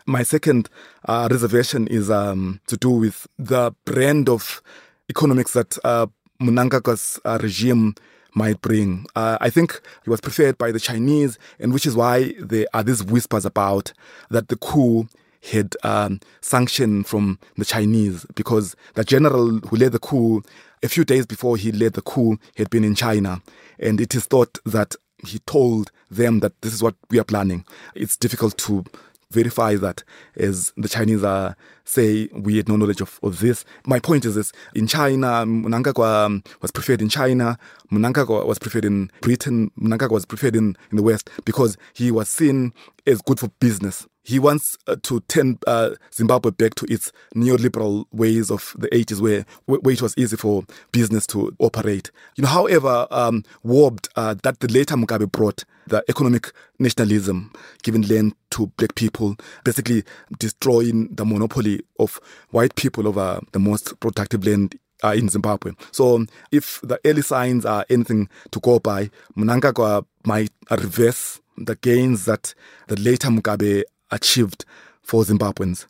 [0.07, 0.69] My second
[1.07, 4.63] uh, reservation is um, to do with the brand of
[5.09, 6.07] economics that uh,
[6.41, 7.95] Mnangagwa's uh, regime
[8.35, 9.07] might bring.
[9.15, 12.83] Uh, I think he was preferred by the Chinese, and which is why there are
[12.83, 13.93] these whispers about
[14.31, 15.09] that the coup
[15.53, 20.43] had um, sanctioned from the Chinese because the general who led the coup
[20.83, 23.43] a few days before he led the coup he had been in China,
[23.79, 24.95] and it is thought that
[25.27, 27.65] he told them that this is what we are planning.
[27.95, 28.85] It's difficult to
[29.31, 30.03] verify that
[30.37, 33.65] as the Chinese are say we had no knowledge of, of this.
[33.87, 37.59] My point is this in China, Mnangagwa was preferred in China,
[37.91, 42.29] Mnangagwa was preferred in Britain, Mnangagwa was preferred in, in the West because he was
[42.29, 42.73] seen
[43.07, 44.07] as good for business.
[44.25, 49.23] He wants uh, to turn uh, Zimbabwe back to its neoliberal ways of the 80s,
[49.23, 52.11] where where it was easy for business to operate.
[52.37, 57.51] You know, however, um, warped uh, that the later Mugabe brought the economic nationalism,
[57.83, 59.35] giving land to black people,
[59.65, 60.05] basically
[60.39, 62.21] destroying the monopoly of
[62.51, 65.73] white people over the most productive land uh, in Zimbabwe.
[65.93, 72.25] So if the early signs are anything to go by, Mnangagwa might reverse the gains
[72.25, 72.55] that
[72.89, 74.65] the later Mugabe achieved
[75.03, 75.87] for Zimbabweans.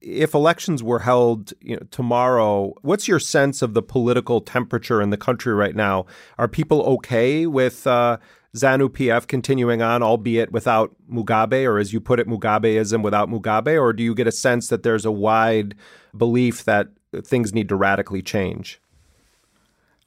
[0.00, 5.10] If elections were held you know, tomorrow, what's your sense of the political temperature in
[5.10, 6.06] the country right now?
[6.38, 8.18] Are people okay with uh,
[8.56, 13.80] ZANU PF continuing on, albeit without Mugabe, or as you put it, Mugabeism without Mugabe?
[13.80, 15.74] Or do you get a sense that there's a wide
[16.16, 16.88] belief that
[17.22, 18.80] things need to radically change?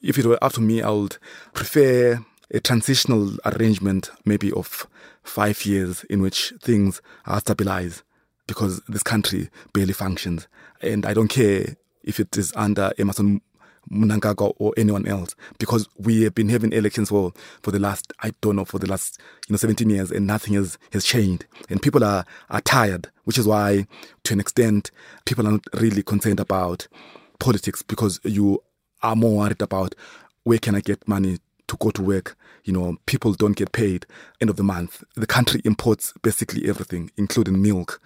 [0.02, 1.18] If it were up to me, I would
[1.52, 4.86] prefer a transitional arrangement, maybe of
[5.22, 8.02] five years, in which things are stabilized
[8.46, 10.48] because this country barely functions.
[10.82, 13.42] And I don't care if it is under Emmerson
[13.92, 18.32] Mnangagwa or anyone else because we have been having elections for, for the last, I
[18.40, 19.18] don't know, for the last,
[19.48, 21.46] you know, 17 years and nothing has, has changed.
[21.68, 23.86] And people are, are tired, which is why,
[24.24, 24.90] to an extent,
[25.24, 26.86] people are not really concerned about
[27.38, 28.62] politics because you
[29.02, 29.94] are more worried about
[30.44, 31.38] where can I get money
[31.68, 32.36] to go to work.
[32.64, 34.06] You know, people don't get paid
[34.40, 35.02] end of the month.
[35.16, 38.00] The country imports basically everything, including milk.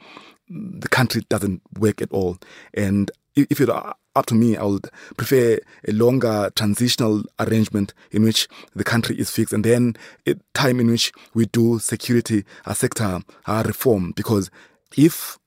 [0.48, 2.38] The country doesn't work at all.
[2.74, 8.22] And if it were up to me, I would prefer a longer transitional arrangement in
[8.22, 9.96] which the country is fixed and then
[10.26, 14.12] a time in which we do security sector reform.
[14.14, 14.50] Because
[14.96, 15.38] if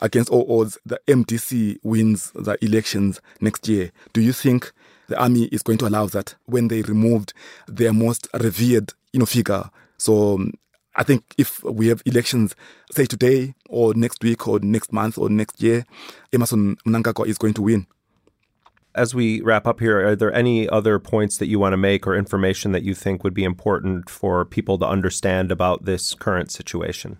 [0.00, 4.72] against all odds, the MDC wins the elections next year, do you think
[5.08, 7.32] the army is going to allow that when they removed
[7.66, 9.70] their most revered, you know, figure?
[9.98, 10.52] So um,
[10.96, 12.54] I think if we have elections,
[12.92, 15.86] say today or next week or next month or next year,
[16.32, 17.86] Emmerson Mnangagwa is going to win.
[18.92, 22.08] As we wrap up here, are there any other points that you want to make
[22.08, 26.50] or information that you think would be important for people to understand about this current
[26.50, 27.18] situation?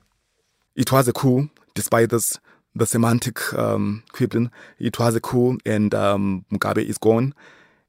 [0.74, 2.38] It was a coup, despite this
[2.74, 4.50] the semantic um, quibbling.
[4.78, 7.34] It was a coup, and um, Mugabe is gone.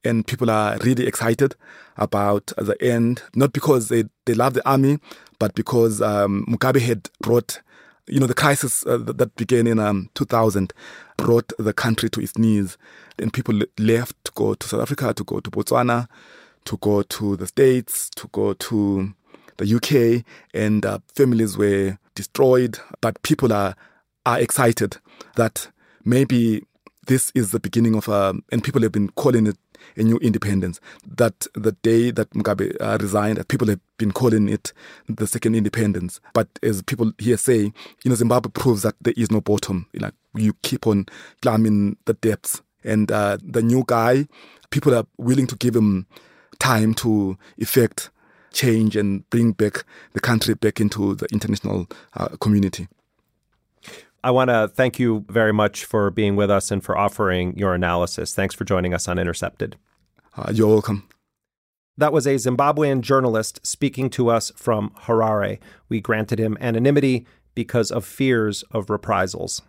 [0.04, 1.56] And people are really excited
[1.98, 5.00] about the end, not because they, they love the army,
[5.40, 7.62] but because um, Mugabe had brought,
[8.08, 10.74] you know, the crisis uh, that began in um, 2000
[11.18, 12.78] brought the country to its knees.
[13.20, 16.08] And people left to go to South Africa, to go to Botswana,
[16.66, 19.14] to go to the States, to go to
[19.58, 22.80] the UK, and uh, families were destroyed.
[23.02, 23.76] But people are
[24.26, 24.98] are excited
[25.36, 25.70] that
[26.06, 26.64] maybe
[27.08, 29.58] this is the beginning of a, and people have been calling it
[29.96, 30.80] a new independence.
[31.06, 34.74] That the day that Mugabe uh, resigned, people have been calling it
[35.08, 36.20] the second independence.
[36.34, 37.72] But as people here say,
[38.04, 39.88] you know, Zimbabwe proves that there is no bottom.
[39.94, 41.06] Like you keep on
[41.42, 44.28] climbing the depths, and uh, the new guy,
[44.70, 46.08] people are willing to give him
[46.60, 48.10] time to effect
[48.54, 49.84] change and bring back
[50.14, 52.88] the country back into the international uh, community.
[54.24, 57.74] I want to thank you very much for being with us and for offering your
[57.74, 58.36] analysis.
[58.36, 59.78] Thanks for joining us on Intercepted.
[60.38, 61.08] Uh, you're welcome.
[61.98, 65.60] That was a Zimbabwean journalist speaking to us from Harare.
[65.90, 69.62] We granted him anonymity because of fears of reprisals.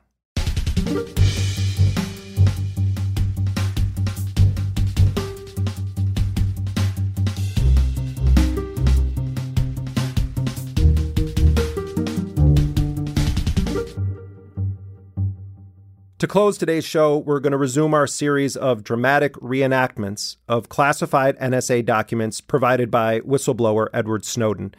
[16.22, 21.36] To close today's show, we're going to resume our series of dramatic reenactments of classified
[21.40, 24.72] NSA documents provided by whistleblower Edward Snowden.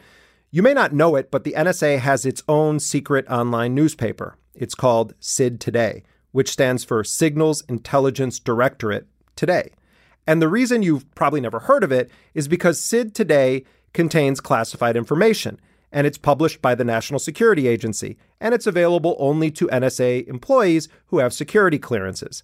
[0.50, 4.38] You may not know it, but the NSA has its own secret online newspaper.
[4.54, 6.02] It's called SID Today,
[6.32, 9.06] which stands for Signals Intelligence Directorate
[9.36, 9.68] Today.
[10.26, 14.96] And the reason you've probably never heard of it is because SID Today contains classified
[14.96, 15.60] information
[15.94, 20.88] and it's published by the National Security Agency, and it's available only to NSA employees
[21.06, 22.42] who have security clearances.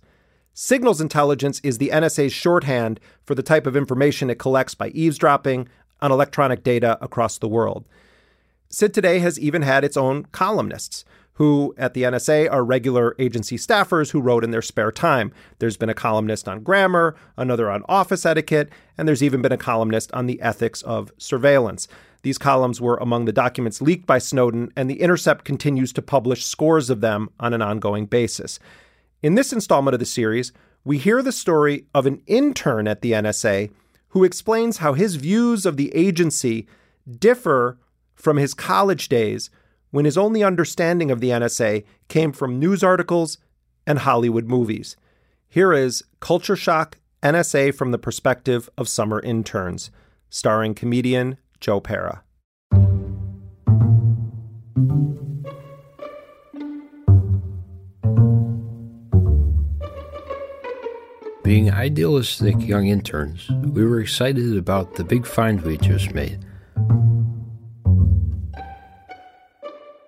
[0.55, 5.69] Signals intelligence is the NSA's shorthand for the type of information it collects by eavesdropping
[6.01, 7.85] on electronic data across the world.
[8.69, 11.05] SID Today has even had its own columnists,
[11.35, 15.33] who at the NSA are regular agency staffers who wrote in their spare time.
[15.59, 19.57] There's been a columnist on grammar, another on office etiquette, and there's even been a
[19.57, 21.89] columnist on the ethics of surveillance.
[22.23, 26.45] These columns were among the documents leaked by Snowden, and The Intercept continues to publish
[26.45, 28.59] scores of them on an ongoing basis.
[29.23, 30.53] In this installment of the series,
[30.85, 33.71] we hear the story of an intern at the NSA
[34.09, 36.67] who explains how his views of the agency
[37.19, 37.79] differ
[38.15, 39.51] from his college days
[39.91, 43.39] when his only understanding of the NSA came from news articles
[43.87, 44.97] and Hollywood movies.
[45.49, 49.91] Here is Culture Shock NSA from the perspective of summer interns,
[50.29, 52.23] starring comedian Joe Pera.
[61.43, 66.39] Being idealistic young interns, we were excited about the big find we just made.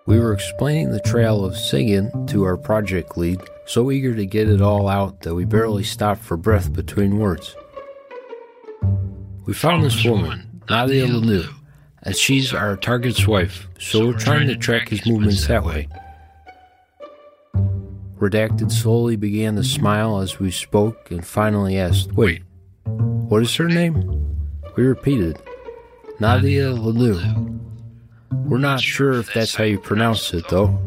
[0.07, 4.49] We were explaining the trail of SIGINT to our project lead, so eager to get
[4.49, 7.57] it all out that we barely stopped for breath between words.
[9.47, 11.53] We found this woman, Nadia Lanu,
[12.03, 15.89] as she's our target's wife, so we're trying to track his movements that way.
[18.19, 22.43] Redacted slowly began to smile as we spoke and finally asked, Wait,
[22.85, 24.37] what is her name?
[24.77, 25.39] We repeated,
[26.21, 27.59] Nadia Lanu.
[28.31, 30.81] We're not sure if that's how you pronounce it, though.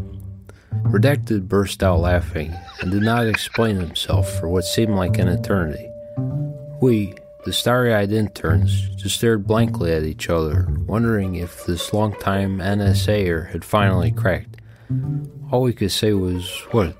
[0.83, 5.89] Redacted burst out laughing and did not explain himself for what seemed like an eternity.
[6.81, 7.15] We,
[7.45, 13.51] the starry eyed interns just stared blankly at each other, wondering if this long-time NSAer
[13.51, 14.57] had finally cracked.
[15.51, 16.93] All we could say was, What?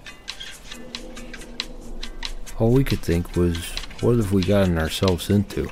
[2.58, 3.58] All we could think was,
[4.00, 5.70] what have we gotten ourselves into?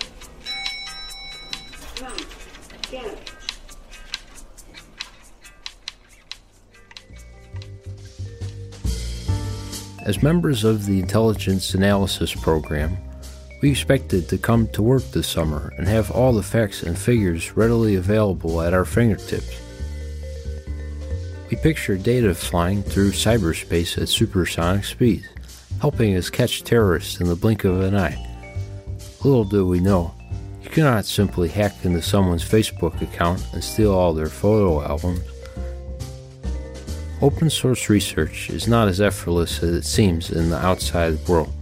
[10.05, 12.95] As members of the Intelligence Analysis Program,
[13.61, 17.55] we expected to come to work this summer and have all the facts and figures
[17.55, 19.61] readily available at our fingertips.
[21.49, 25.27] We picture data flying through cyberspace at supersonic speeds,
[25.79, 28.21] helping us catch terrorists in the blink of an eye.
[29.23, 30.13] Little do we know,
[30.61, 35.21] you cannot simply hack into someone's Facebook account and steal all their photo albums.
[37.21, 41.53] Open source research is not as effortless as it seems in the outside world,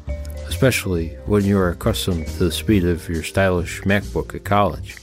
[0.53, 4.95] especially when you are accustomed to the speed of your stylish MacBook at college.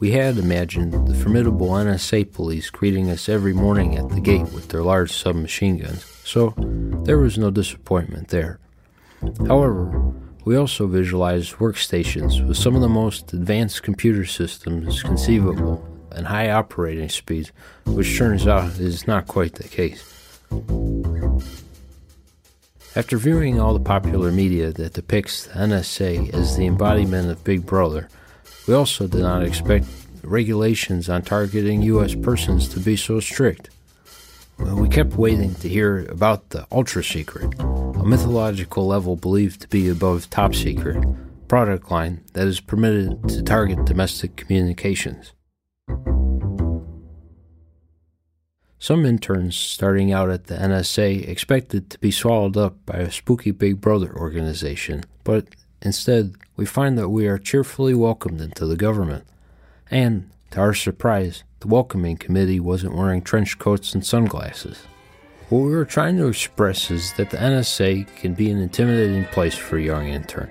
[0.00, 4.70] We had imagined the formidable NSA police greeting us every morning at the gate with
[4.70, 6.54] their large submachine guns, so
[7.04, 8.60] there was no disappointment there.
[9.46, 10.14] However,
[10.46, 16.50] we also visualized workstations with some of the most advanced computer systems conceivable and high
[16.50, 17.52] operating speeds,
[17.84, 20.02] which turns out is not quite the case.
[22.94, 27.64] After viewing all the popular media that depicts the NSA as the embodiment of Big
[27.64, 28.08] Brother,
[28.68, 29.86] we also did not expect
[30.22, 32.14] regulations on targeting U.S.
[32.14, 33.70] persons to be so strict.
[34.58, 39.88] We kept waiting to hear about the Ultra Secret, a mythological level believed to be
[39.88, 41.02] above Top Secret,
[41.48, 45.32] product line that is permitted to target domestic communications.
[48.82, 53.52] Some interns starting out at the NSA expected to be swallowed up by a spooky
[53.52, 55.46] Big Brother organization, but
[55.82, 59.24] instead, we find that we are cheerfully welcomed into the government.
[59.88, 64.80] And, to our surprise, the welcoming committee wasn't wearing trench coats and sunglasses.
[65.48, 69.54] What we were trying to express is that the NSA can be an intimidating place
[69.54, 70.50] for a young intern.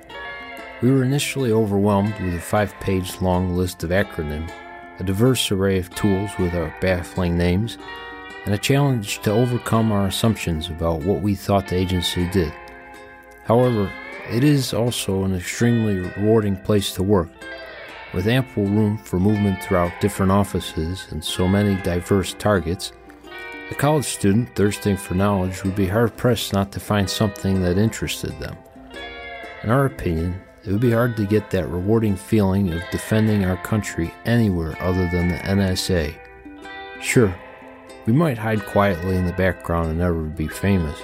[0.82, 4.53] We were initially overwhelmed with a five page long list of acronyms,
[4.99, 7.78] a diverse array of tools with our baffling names,
[8.45, 12.53] and a challenge to overcome our assumptions about what we thought the agency did.
[13.43, 13.91] However,
[14.30, 17.30] it is also an extremely rewarding place to work,
[18.13, 22.93] with ample room for movement throughout different offices and so many diverse targets.
[23.69, 27.77] A college student thirsting for knowledge would be hard pressed not to find something that
[27.77, 28.57] interested them.
[29.63, 33.57] In our opinion, it would be hard to get that rewarding feeling of defending our
[33.57, 36.15] country anywhere other than the NSA.
[37.01, 37.34] Sure,
[38.12, 41.02] we might hide quietly in the background and never be famous,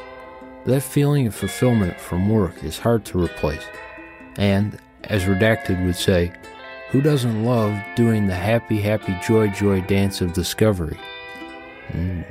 [0.66, 3.64] but that feeling of fulfillment from work is hard to replace.
[4.36, 6.34] And, as Redacted would say,
[6.90, 11.00] who doesn't love doing the happy, happy, joy, joy dance of discovery?
[11.94, 12.26] Mm.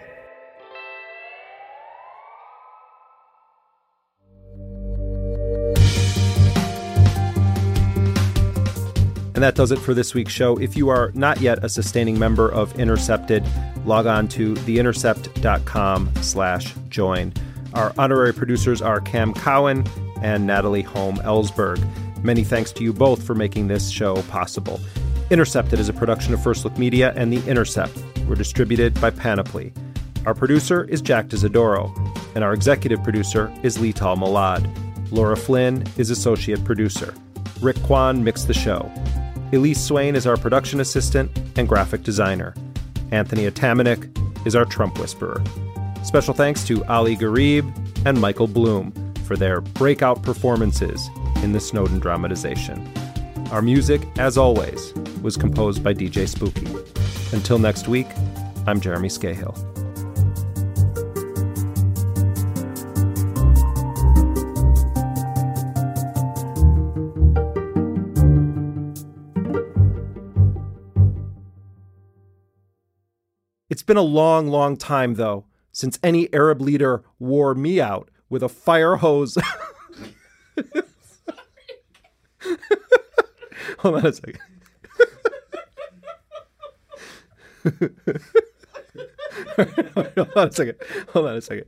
[9.36, 10.56] And that does it for this week's show.
[10.56, 13.44] If you are not yet a sustaining member of Intercepted,
[13.84, 17.34] log on to theintercept.com slash join.
[17.74, 19.86] Our honorary producers are Cam Cowan
[20.22, 21.86] and Natalie Holm Ellsberg.
[22.24, 24.80] Many thanks to you both for making this show possible.
[25.28, 27.94] Intercepted is a production of First Look Media and The Intercept.
[28.26, 29.70] We're distributed by Panoply.
[30.24, 31.94] Our producer is Jack D'Isidoro,
[32.34, 34.66] and our executive producer is Leital Molad.
[35.12, 37.14] Laura Flynn is associate producer.
[37.60, 38.90] Rick Kwan mixed the show.
[39.52, 42.55] Elise Swain is our production assistant and graphic designer.
[43.12, 44.10] Anthony Atamanuik
[44.44, 45.43] is our Trump whisperer.
[46.02, 47.73] Special thanks to Ali Gharib
[48.05, 48.93] and Michael Bloom
[49.24, 51.09] for their breakout performances
[51.43, 52.93] in the Snowden dramatization.
[53.52, 54.93] Our music, as always,
[55.23, 56.66] was composed by DJ Spooky.
[57.32, 58.09] Until next week,
[58.66, 59.76] I'm Jeremy Scahill.
[73.86, 78.48] Been a long, long time, though, since any Arab leader wore me out with a
[78.48, 79.38] fire hose.
[83.78, 84.38] Hold on a second.
[89.56, 90.76] Hold on a second.
[91.12, 91.66] Hold on a second.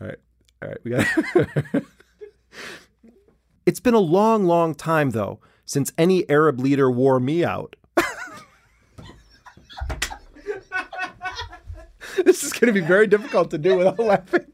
[0.00, 0.18] All right.
[0.62, 0.78] All right.
[0.84, 1.06] We got
[3.66, 7.76] It's been a long, long time, though, since any Arab leader wore me out.
[12.24, 14.46] this is going to be very difficult to do without laughing.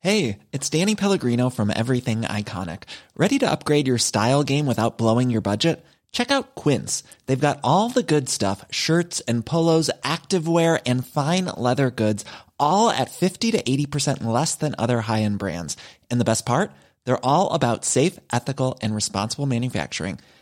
[0.00, 2.84] Hey, it's Danny Pellegrino from Everything Iconic.
[3.16, 5.84] Ready to upgrade your style game without blowing your budget?
[6.10, 7.02] Check out Quince.
[7.26, 12.24] They've got all the good stuff shirts and polos, activewear, and fine leather goods,
[12.58, 15.76] all at 50 to 80% less than other high end brands.
[16.10, 16.72] And the best part?
[17.04, 20.18] They're all about safe, ethical, and responsible manufacturing.